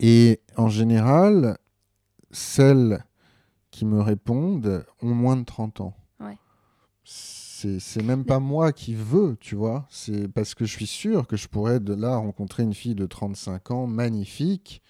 [0.00, 1.58] Et en général,
[2.30, 3.04] celles
[3.70, 5.94] qui me répondent ont moins de 30 ans.
[7.78, 9.86] C'est, même pas moi qui veux, tu vois.
[9.90, 13.06] C'est parce que je suis sûr que je pourrais de là rencontrer une fille de
[13.06, 14.82] 35 ans magnifique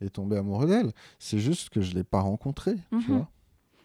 [0.00, 0.92] et tomber amoureux d'elle.
[1.18, 3.16] C'est juste que je l'ai pas rencontrée, tu Mhm.
[3.16, 3.28] vois.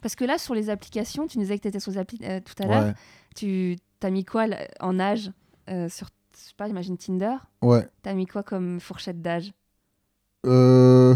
[0.02, 2.20] Parce que là, sur les applications, tu nous disais que tu étais sur les applis
[2.24, 2.84] euh, tout à l'heure.
[2.86, 2.94] Ouais.
[3.36, 4.46] Tu as mis quoi
[4.80, 5.32] en âge
[5.70, 7.36] euh, sur, je sais pas, j'imagine Tinder?
[7.64, 7.88] Ouais.
[8.04, 9.52] Tu as mis quoi comme fourchette d'âge?
[10.46, 11.16] Euh,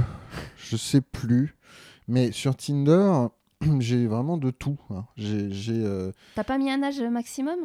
[0.58, 1.56] je sais plus.
[2.08, 3.28] Mais sur Tinder,
[3.80, 4.78] j'ai vraiment de tout.
[4.89, 5.05] hein.
[5.18, 5.49] J'ai,
[5.84, 7.60] euh, T'as pas mis un âge maximum?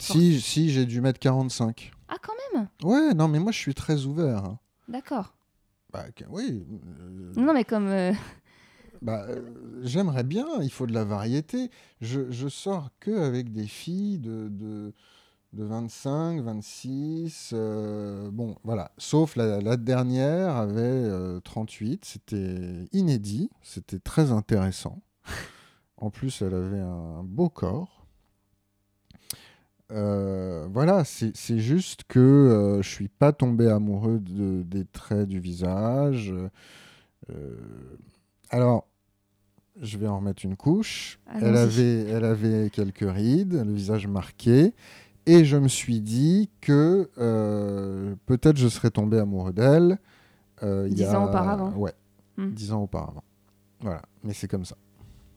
[0.00, 1.90] Si, si, j'ai dû mettre 45.
[2.08, 2.68] Ah, quand même?
[2.82, 4.44] Ouais, non, mais moi, je suis très ouvert.
[4.44, 4.58] hein.
[4.88, 5.34] D'accord.
[5.92, 6.64] Bah, oui.
[7.00, 7.88] euh, Non, mais comme.
[7.88, 8.12] euh,
[9.02, 9.26] bah,
[9.82, 11.70] j'aimerais bien, il faut de la variété.
[12.00, 14.94] Je, je sors que avec des filles de, de,
[15.52, 17.50] de 25, 26.
[17.54, 18.92] euh, bon, voilà.
[18.98, 22.04] Sauf la, la dernière avait euh, 38.
[22.04, 23.50] C'était inédit.
[23.62, 25.02] C'était très intéressant.
[25.98, 28.06] En plus, elle avait un beau corps.
[29.90, 35.40] Euh, voilà, c'est juste que euh, je suis pas tombé amoureux de- des traits du
[35.40, 36.32] visage.
[37.30, 37.56] Euh,
[38.50, 38.86] alors,
[39.80, 41.18] je vais en remettre une couche.
[41.40, 44.74] Elle avait, elle avait quelques rides, le visage marqué.
[45.26, 49.98] Et je me suis dit que euh, peut-être je serais tombé amoureux d'elle.
[50.62, 51.72] Dix a- ans auparavant.
[51.76, 51.92] Ouais,
[52.36, 52.50] Hmm.
[52.50, 53.22] dix ans auparavant.
[53.80, 54.76] Voilà, mais c'est comme ça.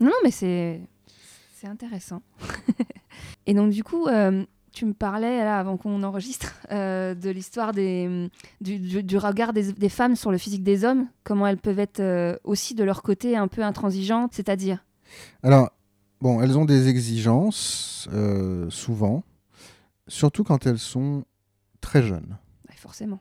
[0.02, 0.82] Non, non, mais c'est
[1.56, 2.22] c'est intéressant.
[3.46, 4.44] Et donc du coup, euh,
[4.74, 8.30] tu me parlais là avant qu'on enregistre euh, de l'histoire des
[8.62, 11.80] du, du- du regard des, des femmes sur le physique des hommes, comment elles peuvent
[11.80, 14.84] être euh, aussi de leur côté un peu intransigeantes, c'est-à-dire?
[15.44, 15.72] Alors,
[16.22, 18.08] bon, elles ont des exigences,
[18.70, 19.24] souvent,
[20.08, 21.26] surtout quand elles sont
[21.82, 22.38] très jeunes.
[22.70, 23.20] Ouais, forcément.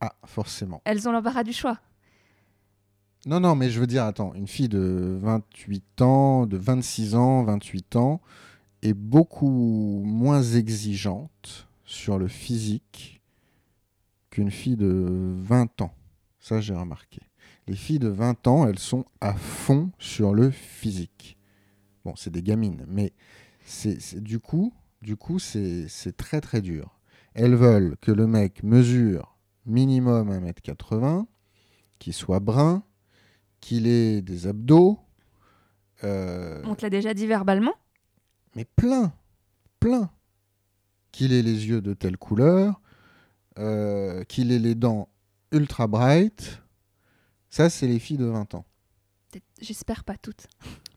[0.00, 0.80] Ah, forcément.
[0.84, 1.78] Elles ont l'embarras du choix.
[3.26, 7.42] Non, non, mais je veux dire, attends, une fille de 28 ans, de 26 ans,
[7.42, 8.20] 28 ans,
[8.82, 13.20] est beaucoup moins exigeante sur le physique
[14.30, 15.92] qu'une fille de 20 ans.
[16.38, 17.20] Ça, j'ai remarqué.
[17.66, 21.36] Les filles de 20 ans, elles sont à fond sur le physique.
[22.04, 23.12] Bon, c'est des gamines, mais
[23.64, 24.72] c'est du coup,
[25.02, 27.00] du coup, c'est très très dur.
[27.34, 31.26] Elles veulent que le mec mesure minimum 1m80,
[31.98, 32.84] qu'il soit brun,
[33.66, 34.96] qu'il ait des abdos,
[36.04, 37.74] euh, On te l'a déjà dit verbalement.
[38.54, 39.12] mais plein,
[39.80, 40.08] plein.
[41.10, 42.80] Qu'il ait les yeux de telle couleur,
[43.58, 45.08] euh, qu'il ait les dents
[45.50, 46.62] ultra bright.
[47.50, 48.64] Ça, c'est les filles de 20 ans.
[49.60, 50.46] J'espère pas toutes.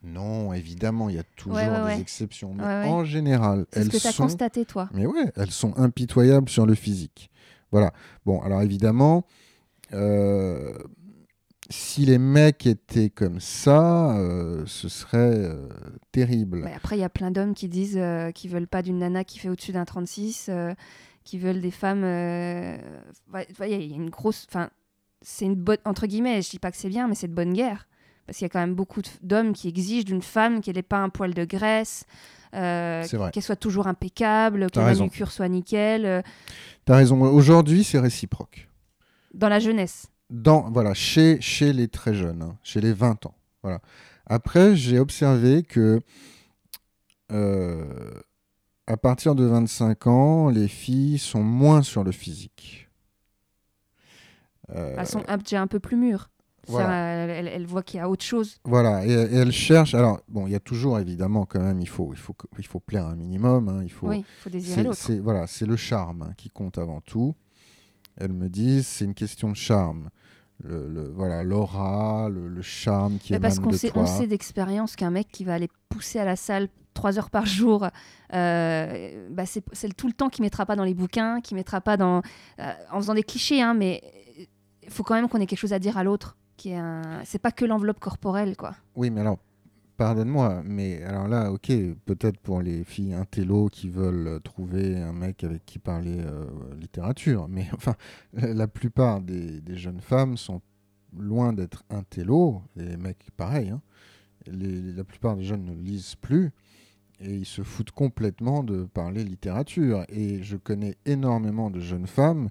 [0.03, 2.53] Non, évidemment, il y a toujours Ouais, ouais, des exceptions.
[2.53, 4.23] Mais en général, C'est ce elles que as sont...
[4.23, 4.89] constaté, toi.
[4.93, 7.31] Mais ouais, elles sont impitoyables sur le physique.
[7.71, 7.91] Voilà.
[8.25, 9.25] Bon, alors évidemment,
[9.93, 10.77] euh,
[11.69, 15.69] si les mecs étaient comme ça, euh, ce serait euh,
[16.11, 16.67] terrible.
[16.75, 19.37] Après, il y a plein d'hommes qui disent euh, qu'ils veulent pas d'une nana qui
[19.39, 20.73] fait au-dessus d'un 36, euh,
[21.23, 22.03] qui veulent des femmes.
[22.03, 24.47] Il y a une grosse.
[24.49, 24.69] Enfin,
[25.21, 25.77] c'est une bonne.
[25.85, 27.87] Entre guillemets, je dis pas que c'est bien, mais c'est de bonne guerre.
[28.25, 30.99] Parce qu'il y a quand même beaucoup d'hommes qui exigent d'une femme qu'elle n'ait pas
[30.99, 32.05] un poil de graisse,
[32.51, 36.23] qu'elle soit toujours impeccable, que la manucure soit nickel,
[36.85, 37.21] T'as raison.
[37.21, 38.67] Aujourd'hui, c'est réciproque.
[39.33, 40.07] dans la jeunesse.
[40.29, 43.35] Dans, voilà, chez, chez les très jeunes, hein, chez les 20 ans.
[43.63, 43.79] Voilà.
[44.27, 46.01] Après, j'ai observé que
[47.31, 47.83] euh,
[48.87, 52.89] à partir de 25 ans, les filles sont moins sur le physique.
[54.75, 56.29] Euh, Elles sont un, déjà un peu plus mûres.
[56.67, 57.27] Voilà.
[57.43, 58.59] Ça, voient qu'il y a autre chose.
[58.63, 59.95] Voilà, et, et elle cherche.
[59.95, 62.79] Alors, bon, il y a toujours évidemment quand même, il faut, il faut, il faut
[62.79, 63.69] plaire un minimum.
[63.69, 64.07] hein, il faut.
[64.09, 64.97] Oui, il faut désirer l'autre.
[64.97, 67.35] c'est- voilà, c'est le charme hein, qui compte avant tout.
[68.19, 70.09] Elles me disent, c'est une question de charme.
[70.61, 74.01] Le, le- voilà, l'aura, le, le charme qui émane parce qu'on sait, toi.
[74.03, 77.45] on sait d'expérience qu'un mec qui va aller pousser à la salle trois heures par
[77.45, 77.87] jour,
[78.33, 79.63] euh, bah c'est
[79.95, 82.21] tout le temps qu'il mettra pas dans les bouquins, qu'il mettra pas dans,
[82.59, 84.01] euh, en faisant des clichés, hein, mais
[84.83, 86.35] il faut quand même qu'on ait quelque chose à dire à l'autre.
[86.57, 88.75] Qui est un, c'est pas que l'enveloppe corporelle, quoi.
[88.95, 89.37] Oui, mais alors,
[89.99, 91.67] pardonne-moi, mais alors là, ok,
[92.05, 96.47] peut-être pour les filles intello qui veulent euh, trouver un mec avec qui parler euh,
[96.79, 97.95] littérature, mais enfin,
[98.33, 100.61] la plupart des, des jeunes femmes sont
[101.17, 103.69] loin d'être intello, et les mecs pareil.
[103.69, 103.81] hein.
[104.47, 106.51] Les- la plupart des jeunes ne lisent plus
[107.21, 110.05] et ils se foutent complètement de parler littérature.
[110.09, 112.49] Et je connais énormément de jeunes femmes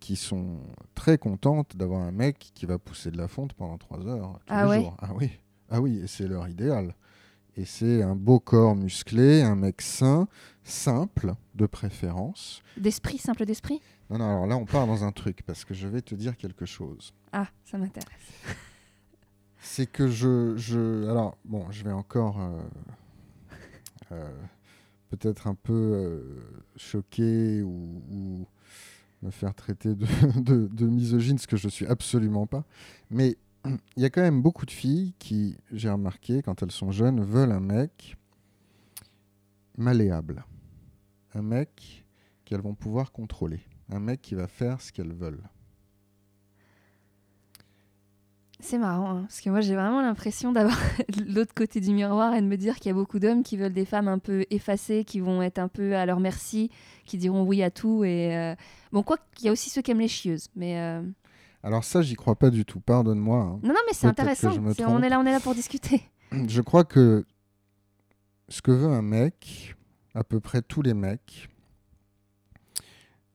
[0.00, 0.58] qui sont
[0.94, 4.54] très contentes d'avoir un mec qui va pousser de la fonte pendant trois heures tous
[4.54, 4.78] Ah les ouais?
[4.80, 4.96] jours.
[5.00, 5.30] Ah oui,
[5.72, 6.94] ah oui, et c'est leur idéal.
[7.56, 10.28] Et c'est un beau corps musclé, un mec sain,
[10.64, 12.62] simple de préférence.
[12.76, 13.80] D'esprit, simple d'esprit?
[14.10, 16.36] Non, non, alors là on part dans un truc parce que je vais te dire
[16.36, 17.12] quelque chose.
[17.32, 18.08] Ah, ça m'intéresse.
[19.60, 21.08] c'est que je, je.
[21.10, 22.40] Alors, bon, je vais encore.
[22.40, 22.62] euh,
[24.12, 24.30] euh,
[25.10, 26.22] Peut-être un peu euh,
[26.76, 28.46] choquer ou, ou
[29.22, 30.06] me faire traiter de,
[30.40, 32.64] de, de misogyne, ce que je suis absolument pas.
[33.10, 36.90] Mais il y a quand même beaucoup de filles qui, j'ai remarqué, quand elles sont
[36.90, 38.16] jeunes, veulent un mec
[39.78, 40.44] malléable.
[41.34, 42.04] Un mec
[42.44, 43.60] qu'elles vont pouvoir contrôler.
[43.90, 45.42] Un mec qui va faire ce qu'elles veulent.
[48.60, 50.76] C'est marrant, hein, parce que moi j'ai vraiment l'impression d'avoir
[51.26, 53.72] l'autre côté du miroir et de me dire qu'il y a beaucoup d'hommes qui veulent
[53.72, 56.70] des femmes un peu effacées, qui vont être un peu à leur merci,
[57.04, 58.04] qui diront oui à tout.
[58.04, 58.54] Et euh,
[58.92, 60.78] bon, quoi qu'il y a aussi ceux qui aiment les chieuses, mais.
[60.78, 61.02] euh,
[61.62, 62.80] Alors ça, j'y crois pas du tout.
[62.80, 63.38] Pardonne-moi.
[63.38, 63.60] hein.
[63.62, 64.52] Non, non, mais c'est intéressant.
[64.88, 66.02] On est là, on est là pour discuter.
[66.48, 67.24] Je crois que
[68.48, 69.76] ce que veut un mec,
[70.14, 71.48] à peu près tous les mecs,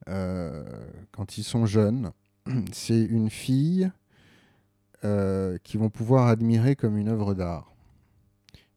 [0.10, 0.64] euh,
[1.12, 2.12] quand ils sont jeunes,
[2.74, 3.92] c'est une fille
[5.06, 7.74] euh, qu'ils vont pouvoir admirer comme une œuvre d'art.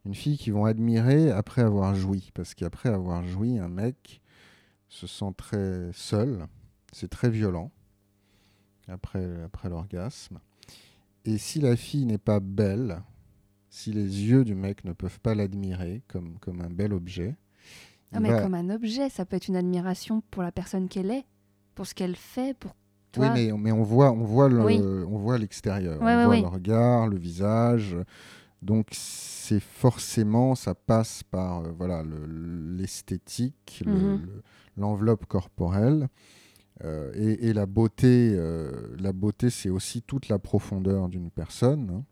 [0.06, 2.30] Une fille qu'ils vont admirer après avoir joui.
[2.34, 4.20] Parce qu'après avoir joui, un mec
[4.88, 6.46] se sent très seul.
[6.92, 7.70] C'est très violent
[8.90, 10.38] après, après l'orgasme.
[11.24, 13.02] Et si la fille n'est pas belle,
[13.68, 17.36] si les yeux du mec ne peuvent pas l'admirer comme, comme un bel objet,
[18.12, 20.88] Ah, il mais va- comme un objet, ça peut être une admiration pour la personne
[20.88, 21.24] qu'elle est,
[21.74, 23.30] pour ce qu'elle fait, pour Oui, toi.
[23.34, 24.80] mais, mais on voit, on voit le, Oui.
[24.80, 26.40] on voit l'extérieur, Ouais, on ouais, voit ouais.
[26.40, 27.96] le regard, le visage.
[28.62, 32.26] Donc c'est forcément, ça passe par euh, voilà le-
[32.76, 34.20] l'esthétique, le- Mhm.
[34.22, 34.42] le-
[34.76, 36.08] l'enveloppe corporelle.
[36.84, 41.90] Euh, et, la beauté, euh, la beauté, c'est aussi toute la profondeur d'une personne.
[41.90, 42.04] hein.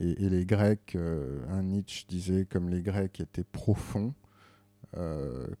[0.00, 4.14] Et, les Grecs, euh, un Nietzsche disait comme les Grecs étaient profonds,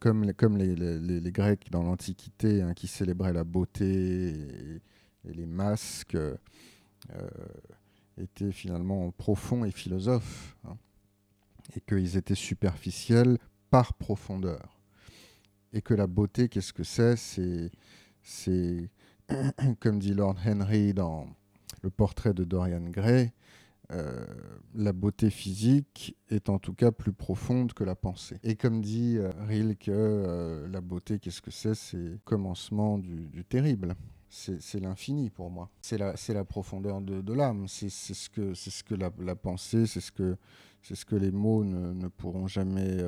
[0.00, 4.30] comme, les, Grecs dans l'Antiquité hein, qui célébraient la beauté
[5.24, 6.16] et, les masques,
[8.16, 10.56] étaient finalement profonds et philosophes.
[10.64, 10.76] hein.
[11.74, 13.38] et qu'ils étaient superficiels
[13.70, 14.78] par profondeur.
[15.72, 17.16] Et que la beauté, qu'est-ce que c'est?
[17.16, 17.72] C'est,
[18.24, 18.90] c'est
[19.80, 21.28] comme dit Lord Henry dans
[21.82, 23.32] le portrait de Dorian Gray,
[23.92, 24.24] euh,
[24.74, 28.38] la beauté physique est en tout cas plus profonde que la pensée.
[28.42, 31.74] Et comme dit euh, Rilke, euh, la beauté, qu'est-ce que c'est?
[31.74, 33.94] C'est le commencement du, terrible.
[34.30, 35.70] C'est l'infini pour moi.
[35.80, 37.68] C'est la, profondeur de, l'âme.
[37.68, 42.98] C'est ce que, la, pensée, c'est ce que, les mots ne, pourront jamais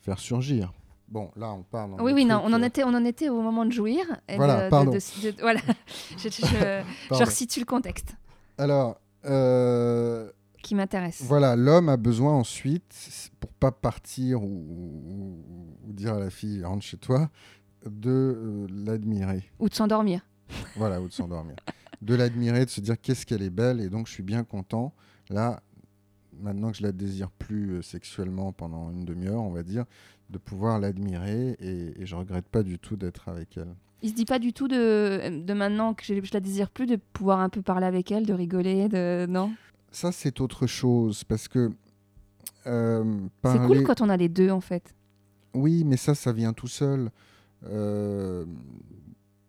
[0.00, 0.72] faire surgir.
[1.08, 1.92] Bon, là, on parle.
[2.00, 4.04] Oui, oui, non, on en, euh, était, on en était au moment de jouir.
[4.28, 4.90] et Voilà, de- pardon.
[4.92, 5.60] de- de- voilà,
[6.16, 7.24] je, je, je- je pardon.
[7.24, 8.14] resitue le contexte
[8.58, 10.30] Alors, euh,
[10.62, 11.22] qui m'intéresse.
[11.22, 15.44] Voilà, l'homme a besoin ensuite, pour pas partir ou, ou-
[15.88, 17.28] ou dire à la fille rentre chez toi,
[17.84, 19.44] de euh, l'admirer.
[19.58, 20.22] Ou de s'endormir.
[20.76, 21.56] Voilà, ou de s'endormir.
[22.02, 24.94] de l'admirer, de se dire qu'est-ce qu'elle est belle, et donc je suis bien content.
[25.28, 25.62] Là,
[26.40, 29.84] maintenant que je la désire plus euh, sexuellement pendant une demi-heure, on va dire,
[30.30, 33.74] de pouvoir l'admirer, et, et je regrette pas du tout d'être avec elle.
[34.02, 36.86] Il se dit pas du tout de, de maintenant que je, je la désire plus,
[36.86, 39.52] de pouvoir un peu parler avec elle, de rigoler, de non?
[39.90, 41.70] Ça, c'est autre chose, parce que.
[42.66, 44.94] euh, C'est cool quand on a les deux en fait.
[45.54, 47.10] Oui, mais ça, ça vient tout seul.
[47.66, 48.44] Euh,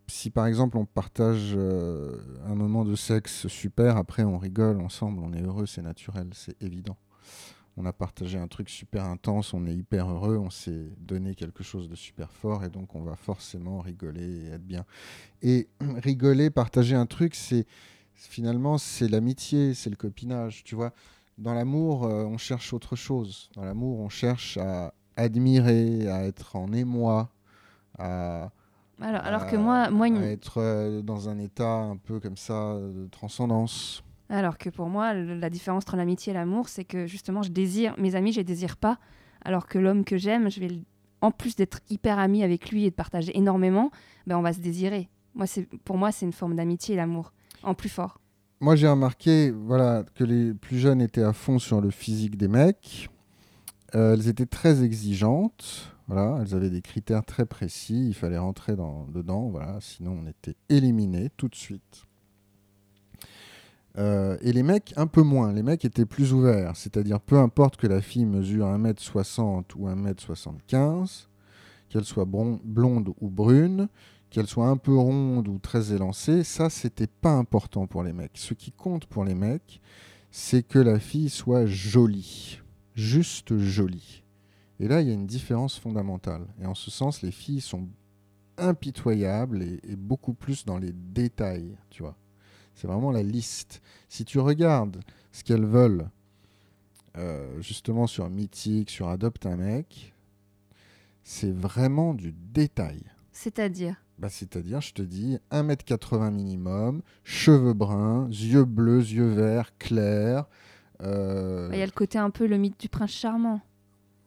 [0.06, 2.16] si par exemple on partage euh,
[2.46, 6.56] un moment de sexe super, après on rigole ensemble, on est heureux, c'est naturel, c'est
[6.62, 6.96] évident.
[7.78, 11.62] On a partagé un truc super intense, on est hyper heureux, on s'est donné quelque
[11.62, 14.86] chose de super fort et donc on va forcément rigoler et être bien.
[15.42, 15.68] Et
[16.02, 17.66] rigoler, partager un truc, c'est
[18.14, 20.92] finalement c'est l'amitié, c'est le copinage, tu vois.
[21.36, 23.50] Dans l'amour, euh, on cherche autre chose.
[23.54, 27.30] Dans l'amour, on cherche à admirer, à être en émoi,
[27.98, 28.50] à,
[29.02, 32.38] Alors, alors à- que moi, moi, à être euh, dans un état un peu comme
[32.38, 34.02] ça de transcendance.
[34.28, 37.94] Alors que pour moi, la différence entre l'amitié et l'amour, c'est que justement, je désire
[37.98, 38.98] mes amis, je les désire pas,
[39.44, 40.68] alors que l'homme que j'aime, je vais,
[41.20, 43.90] en plus d'être hyper ami avec lui et de partager énormément,
[44.26, 45.08] ben on va se désirer.
[45.34, 48.20] Moi, c'est pour moi, c'est une forme d'amitié l'amour, en plus fort.
[48.60, 52.48] Moi, j'ai remarqué voilà, que les plus jeunes étaient à fond sur le physique des
[52.48, 53.10] mecs.
[53.94, 55.92] Euh, elles étaient très exigeantes.
[56.08, 58.08] Voilà, elles avaient des critères très précis.
[58.08, 59.48] Il fallait rentrer dans, dedans.
[59.50, 62.05] Voilà, sinon, on était éliminés tout de suite.
[63.98, 65.52] Euh, et les mecs, un peu moins.
[65.52, 66.76] Les mecs étaient plus ouverts.
[66.76, 71.26] C'est-à-dire, peu importe que la fille mesure 1m60 ou 1m75,
[71.88, 73.88] qu'elle soit blonde ou brune,
[74.30, 78.36] qu'elle soit un peu ronde ou très élancée, ça, c'était pas important pour les mecs.
[78.36, 79.80] Ce qui compte pour les mecs,
[80.30, 82.60] c'est que la fille soit jolie.
[82.94, 84.22] Juste jolie.
[84.78, 86.46] Et là, il y a une différence fondamentale.
[86.60, 87.88] Et en ce sens, les filles sont
[88.58, 92.16] impitoyables et, et beaucoup plus dans les détails, tu vois.
[92.76, 93.80] C'est vraiment la liste.
[94.08, 95.00] Si tu regardes
[95.32, 96.10] ce qu'elles veulent,
[97.16, 100.14] euh, justement sur Mythique, sur Adopte un mec,
[101.24, 103.02] c'est vraiment du détail.
[103.32, 110.46] C'est-à-dire, bah, C'est-à-dire, je te dis, 1m80 minimum, cheveux bruns, yeux bleus, yeux verts, clairs.
[111.02, 113.62] Euh, il y a le côté un peu le mythe du prince charmant.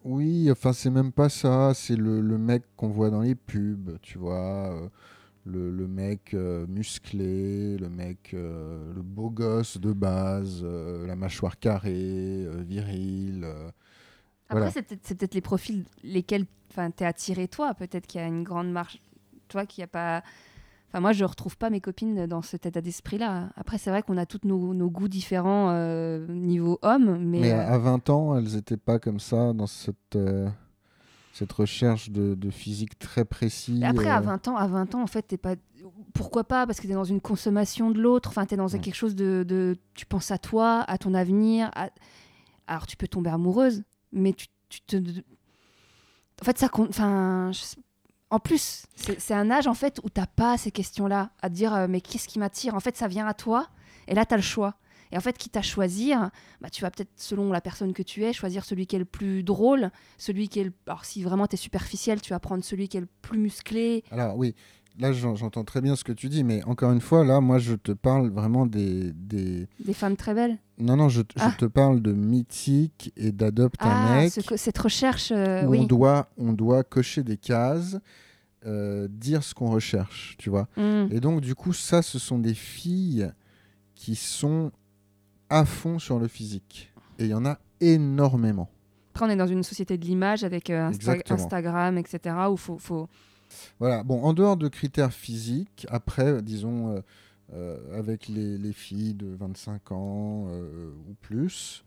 [0.04, 1.74] Oui, enfin, c'est même pas ça.
[1.76, 4.90] C'est le, le, mec qu'on voit dans les pubs, tu vois.
[5.48, 11.60] Euh, le, le, mec euh, musclé, le mec, le beau gosse de base, la mâchoire
[11.60, 13.48] carrée, viril.
[14.50, 17.74] Après, c'est peut-être les profils lesquels tu es attiré, toi.
[17.74, 19.02] Peut-être qu'il y a une grande marche.
[19.48, 20.24] Toi qui a pas.
[20.90, 23.50] Enfin, moi, je retrouve pas mes copines dans cet état d'esprit-là.
[23.56, 27.20] Après, c'est vrai qu'on a tous nos, nos, goûts différents euh, niveau homme.
[27.20, 30.50] Mais, mais à 20 ans, elles n'étaient pas comme ça dans cette, euh,
[31.40, 33.84] cette recherche de, de, physique très précis.
[33.84, 34.52] après, à 20 euh.
[34.52, 35.56] ans, à 20 ans, en fait, t'es pas.
[36.14, 38.30] Pourquoi pas Parce que tu es dans une consommation de l'autre.
[38.30, 41.72] Enfin, tu es dans quelque chose de, de, Tu penses à toi, à ton avenir.
[42.68, 44.98] Alors, tu peux tomber amoureuse, mais tu, tu te.
[46.42, 46.90] En fait, ça compte.
[46.90, 47.52] Enfin,
[48.30, 51.74] en plus, c'est un âge en fait où t'as pas ces questions-là à te dire
[51.74, 52.76] euh, mais qu'est-ce qui m'attire?
[52.76, 53.68] En fait, ça vient à toi
[54.08, 54.76] et là tu as le choix.
[55.12, 56.30] Et en fait, quitte à choisir,
[56.62, 59.06] bah, tu vas peut-être, selon la personne que tu es, choisir celui qui est le
[59.06, 60.74] plus drôle, celui qui est le...
[60.88, 64.04] Alors, si vraiment tu es superficiel, tu vas prendre celui qui est le plus musclé.
[64.12, 64.54] Alors, oui,
[65.00, 67.74] là, j'entends très bien ce que tu dis, mais encore une fois, là, moi, je
[67.74, 69.12] te parle vraiment des...
[69.14, 70.60] Des, des femmes très belles?
[70.78, 71.52] Non, non, je, ah.
[71.58, 74.32] te parle de mythique et d'adopte un ah, mec.
[74.32, 77.98] cette recherche, euh, où on, doit, on doit cocher des cases,
[78.66, 80.68] euh, dire ce qu'on recherche, tu vois.
[80.78, 81.08] Mm.
[81.12, 83.32] Et donc, du coup, ça, ce sont des filles
[83.96, 84.72] qui sont
[85.50, 86.92] à fond sur le physique.
[87.18, 88.70] Et il y en a énormément.
[89.14, 90.92] Après, on est dans une société de l'image avec euh,
[91.30, 93.10] Instagram, etc., où faut, faut
[93.80, 97.02] voilà, bon, en dehors de critères physiques, après, disons, euh,
[97.54, 100.48] euh, avec les, filles de 25 ans
[101.10, 101.84] ou plus,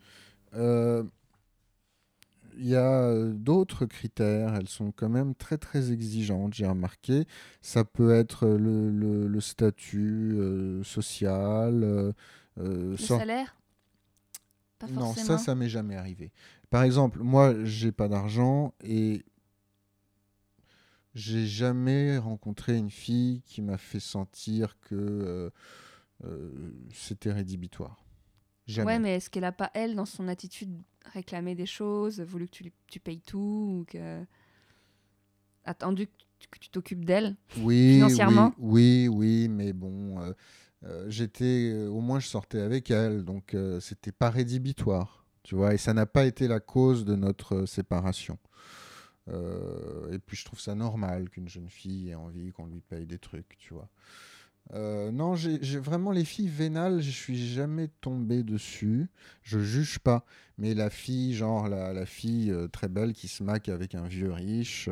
[2.58, 7.26] il y a d'autres critères, elles sont quand même très très exigeantes, j'ai remarqué.
[7.60, 10.36] Ça peut être le, statut
[10.82, 12.12] social.
[12.56, 13.56] Le salaire?
[14.90, 16.32] Non, ça, ça m'est jamais arrivé.
[16.70, 19.24] Par exemple, moi, j'ai pas d'argent et
[21.14, 25.50] j'ai jamais rencontré une fille qui m'a fait sentir que euh,
[26.24, 28.04] euh, c'était rédhibitoire.
[28.66, 28.92] Jamais.
[28.92, 30.70] Ouais, mais est-ce qu'elle a pas, elle, dans son attitude,
[31.04, 34.24] réclamé des choses, voulu que tu, tu payes tout ou que...
[35.64, 36.08] attendu
[36.50, 38.54] que tu t'occupes d'elle oui, financièrement?
[38.58, 40.32] oui, oui, oui, mais bon, euh,
[41.08, 45.94] j'étais, au moins je sortais avec elle, donc c'était pas rédhibitoire, tu vois, et ça
[45.94, 48.38] n'a pas été la cause de notre séparation.
[49.28, 53.06] Euh, et puis je trouve ça normal qu'une jeune fille ait envie qu'on lui paye
[53.06, 53.88] des trucs, tu vois.
[54.74, 59.08] Euh, non, j'ai vraiment les filles vénales, je suis jamais tombé dessus.
[59.42, 60.24] Je juge pas,
[60.56, 64.06] mais la fille, genre la, la fille euh, très belle qui se maque avec un
[64.06, 64.88] vieux riche,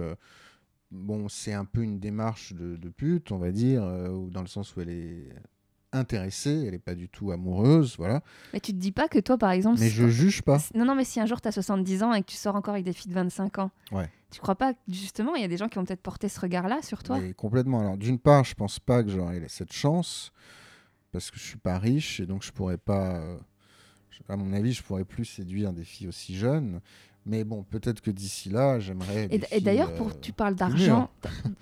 [0.91, 3.83] bon, c'est un peu une démarche de pute, on va dire,
[4.31, 5.29] dans le sens où elle est
[5.93, 8.23] intéressée, elle n'est pas du tout amoureuse, voilà.
[8.53, 9.81] Mais tu te dis pas que toi, par exemple...
[9.81, 10.59] Mais je juge pas.
[10.75, 12.75] Non, non, mais si un jour tu as 70 ans et que tu sors encore
[12.75, 14.09] avec des filles de 25 ans, ouais.
[14.31, 16.41] tu crois pas que justement, il y a des gens qui ont peut-être porté ce
[16.41, 17.19] regard-là sur toi?
[17.37, 17.81] Complètement.
[17.81, 20.33] Alors, d'une part, je pense pas que j'aurais cette chance,
[21.13, 23.17] parce que je suis pas riche, et donc je pourrais pas...
[23.17, 23.39] Euh,
[24.29, 26.81] à mon avis, je pourrais plus séduire des filles aussi jeunes.
[27.27, 29.29] Mais bon, peut-être que d'ici là, j'aimerais.
[29.31, 31.11] Et, d'ailleurs, pour euh, tu parles d'argent,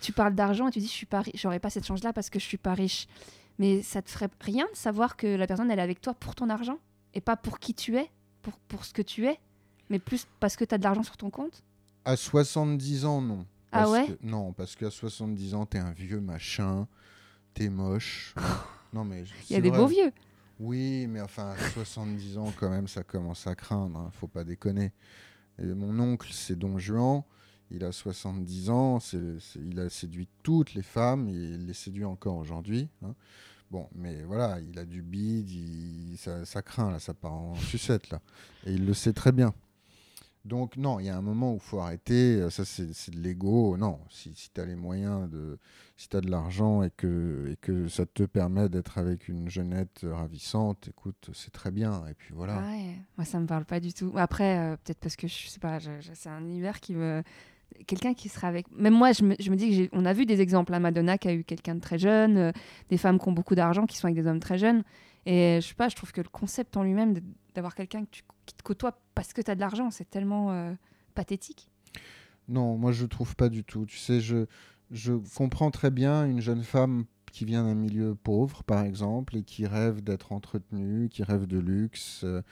[0.01, 2.39] tu parles d'argent et tu dis je suis pas, j'aurais pas cette chance-là parce que
[2.39, 3.09] je suis pas riche.
[3.59, 6.35] Mais ça te ferait rien de savoir que la personne, elle est avec toi pour
[6.35, 6.79] ton argent
[7.15, 8.11] et pas pour qui tu es,
[8.43, 9.39] pour, pour ce que tu es,
[9.91, 11.65] mais plus parce que tu as de l'argent sur ton compte?
[12.05, 13.47] À 70 ans, non.
[13.73, 14.17] ah ouais?
[14.23, 16.87] Non, parce qu'à 70 ans, t'es un vieux machin,
[17.55, 18.35] t'es moche.
[18.93, 19.25] non, mais.
[19.51, 20.13] Il y a des beaux vieux.
[20.61, 24.45] Oui, mais enfin, à 70 ans, quand même, ça commence à craindre, hein, faut pas
[24.45, 24.93] déconner.
[25.61, 27.23] Et mon oncle, c'est Don Juan
[27.71, 28.99] il a 70 ans,
[29.57, 32.89] il a séduit toutes les femmes, il les séduit encore aujourd'hui.
[33.05, 33.15] Hein.
[33.71, 38.21] Bon, mais voilà, il a du bide, ça, craint, là, ça part en sucette, là.
[38.65, 39.53] Et il le sait très bien.
[40.45, 42.37] Donc, non, il y a un moment où il faut arrêter.
[42.37, 43.77] Euh, ça, c'est de l'ego.
[43.77, 45.29] Non, si, tu as les moyens,
[45.99, 47.55] si tu as de l'argent et que,
[47.89, 52.07] ça te permet d'être avec une jeunette ravissante, écoute, c'est très bien.
[52.07, 52.63] Et puis voilà.
[53.19, 54.13] Moi, ça me parle pas du tout.
[54.17, 55.79] Après, euh, peut-être parce que je sais pas,
[56.15, 57.23] c'est un univers qui me
[57.87, 58.67] quelqu'un qui sera avec.
[58.73, 60.75] Même moi, je me, je me dis qu'on a vu des exemples.
[60.75, 62.53] à Madonna qui a eu quelqu'un de très jeune, euh,
[62.91, 64.83] des femmes qui ont beaucoup d'argent qui sont avec des hommes très jeunes.
[65.27, 67.15] Et je sais pas, je trouve que le concept en lui-même
[67.55, 68.05] d'avoir quelqu'un
[68.47, 70.73] qui te côtoie parce que tu as de l'argent, c'est tellement euh,
[71.15, 71.69] pathétique.
[72.49, 73.85] Non, moi je trouve pas du tout.
[73.85, 74.47] Tu sais, je,
[74.91, 79.43] je comprends très bien une jeune femme qui vient d'un milieu pauvre, par exemple, et
[79.43, 82.23] qui rêve d'être entretenue, qui rêve de luxe.
[82.25, 82.43] Euh,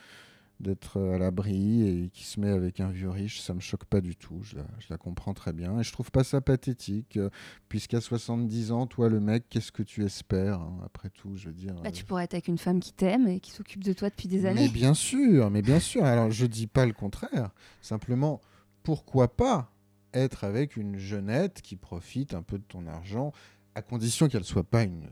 [0.59, 4.01] d'être à l'abri et qui se met avec un vieux riche, ça me choque pas
[4.01, 4.39] du tout.
[4.41, 7.17] Je la, je la comprends très bien et je trouve pas ça pathétique.
[7.17, 7.29] euh,
[7.69, 11.53] Puisqu'à 70 ans, toi, le mec, qu'est-ce que tu espères hein, Après tout, je veux
[11.53, 11.75] dire.
[11.75, 14.09] Bah, euh, tu pourrais être avec une femme qui t'aime et qui s'occupe de toi
[14.09, 14.69] depuis des mais années.
[14.69, 16.03] bien sûr, mais bien sûr.
[16.03, 17.51] Alors, je dis pas le contraire.
[17.81, 18.41] Simplement,
[18.83, 19.71] pourquoi pas
[20.13, 23.31] être avec une jeunette qui profite un peu de ton argent,
[23.75, 25.03] à condition qu'elle soit pas une,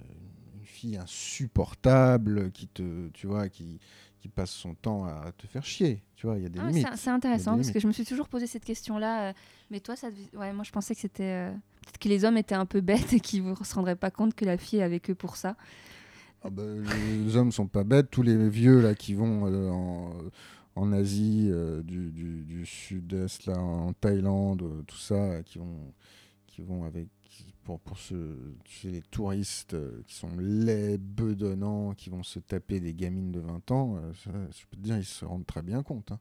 [0.56, 3.80] une fille insupportable qui te, tu vois, qui,
[4.26, 6.02] qui passe son temps à te faire chier.
[6.16, 6.88] Tu vois, il y a des Ah limites.
[6.96, 9.30] c'est- intéressant parce que je me suis toujours posé cette question-là.
[9.30, 9.34] euh,
[9.70, 11.24] mais toi, ça devait- ouais, moi je pensais que c'était.
[11.24, 11.52] euh,
[11.84, 14.34] Peut-être que les hommes étaient un peu bêtes et qu'ils ne se rendraient pas compte
[14.34, 15.56] que la fille est avec eux pour ça.
[16.44, 16.64] Ah bah,
[17.24, 18.10] les hommes sont pas bêtes.
[18.10, 20.12] Tous les vieux là qui vont euh, en,
[20.76, 21.52] en Asie
[21.84, 25.94] du, du- du sud-est, là, en Thaïlande, tout ça, qui vont,
[26.48, 27.08] qui vont avec
[27.64, 32.40] pour, pour ce, tu sais, les touristes euh, qui sont laids, bedonnants, qui vont se
[32.40, 35.46] taper des gamines de 20 ans, euh, ça, je peux te dire, ils se rendent
[35.46, 36.12] très bien compte.
[36.12, 36.20] hein.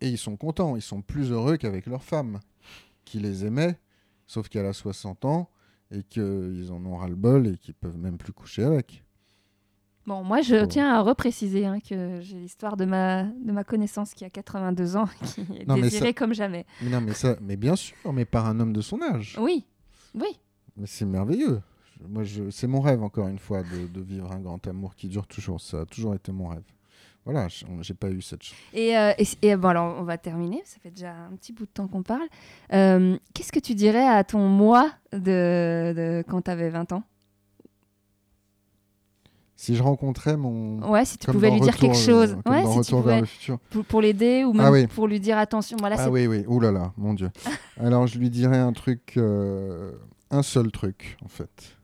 [0.00, 2.40] Et ils sont contents, ils sont plus heureux qu'avec leur femme,
[3.04, 3.78] qui les aimait,
[4.26, 5.48] sauf qu'elle a 60 ans
[5.90, 9.04] et qu'ils en ont ras-le-bol et qu'ils peuvent même plus coucher avec.
[10.06, 10.66] Bon, moi je Oh.
[10.66, 14.96] tiens à repréciser hein, que j'ai l'histoire de ma, de ma connaissance qui a 82
[14.96, 16.64] ans qui est Non, désirée ça- comme jamais.
[16.82, 19.36] Mais non, mais ça, mais bien sûr, mais par un homme de son âge.
[19.40, 19.64] Oui,
[20.16, 20.38] oui.
[20.76, 21.60] Mais c'est merveilleux.
[22.08, 25.08] Moi, je, c'est mon rêve encore une fois de, de vivre un grand amour qui
[25.08, 25.60] dure toujours.
[25.60, 26.62] Ça a toujours été mon rêve.
[27.24, 27.48] Voilà,
[27.80, 28.58] j'ai pas eu cette chance.
[28.72, 31.64] Et, euh, et, et bon, alors on va terminer, ça fait déjà un petit bout
[31.66, 32.28] de temps qu'on parle.
[32.72, 37.02] Euh, Qu'est-ce que tu dirais à ton moi de, de quand tu avais 20 ans?
[39.58, 42.32] Si je rencontrais mon, Ouais, si tu comme pouvais lui dire Retour, quelque chose.
[42.32, 43.58] euh, comme Ouais, dans si vers pouvais, le futur.
[43.70, 44.86] pour, pour l'aider ou même Ah oui.
[44.86, 45.78] pour lui dire attention.
[45.80, 46.44] Voilà, ah oui, oui.
[46.46, 47.30] Ouh là là, mon Dieu.
[47.80, 49.92] Alors, je lui dirais un truc, euh,
[50.30, 51.74] un seul truc, en fait.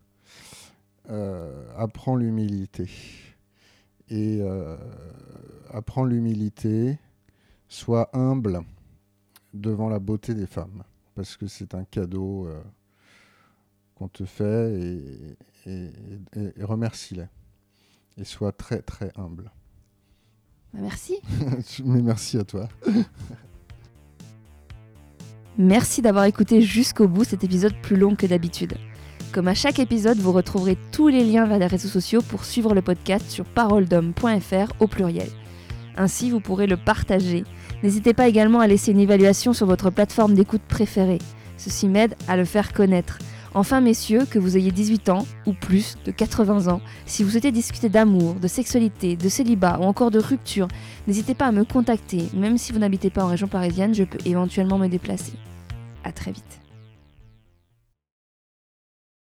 [1.08, 2.90] Euh, apprends l'humilité.
[4.10, 4.76] Et euh,
[5.72, 6.98] apprends l'humilité,
[7.68, 8.60] sois humble
[9.54, 10.82] devant la beauté des femmes.
[11.14, 12.48] Parce que c'est un cadeau
[13.94, 15.36] qu'on te fait et,
[15.70, 15.90] et,
[16.36, 17.24] et- et remercie-les.
[18.18, 19.50] Et sois très, très humble.
[20.72, 21.18] Bah, merci.
[21.84, 22.68] Mais merci à toi.
[25.58, 28.72] Merci d'avoir écouté jusqu'au bout cet épisode plus long que d'habitude.
[29.32, 32.74] Comme à chaque épisode, vous retrouverez tous les liens vers les réseaux sociaux pour suivre
[32.74, 35.28] le podcast sur paroledhomme.fr au pluriel.
[35.96, 37.44] Ainsi, vous pourrez le partager.
[37.82, 41.18] N'hésitez pas également à laisser une évaluation sur votre plateforme d'écoute préférée.
[41.58, 43.18] Ceci m'aide à le faire connaître.
[43.55, 47.53] Enfin, messieurs, que vous ayez 18 ans ou plus, de 80 ans, si vous souhaitez
[47.53, 50.68] discuter d'amour, de sexualité, de célibat ou encore de rupture,
[51.07, 52.28] n'hésitez pas à me contacter.
[52.34, 55.34] Même si vous n'habitez pas en région parisienne, je peux éventuellement me déplacer.
[56.03, 56.61] À très vite.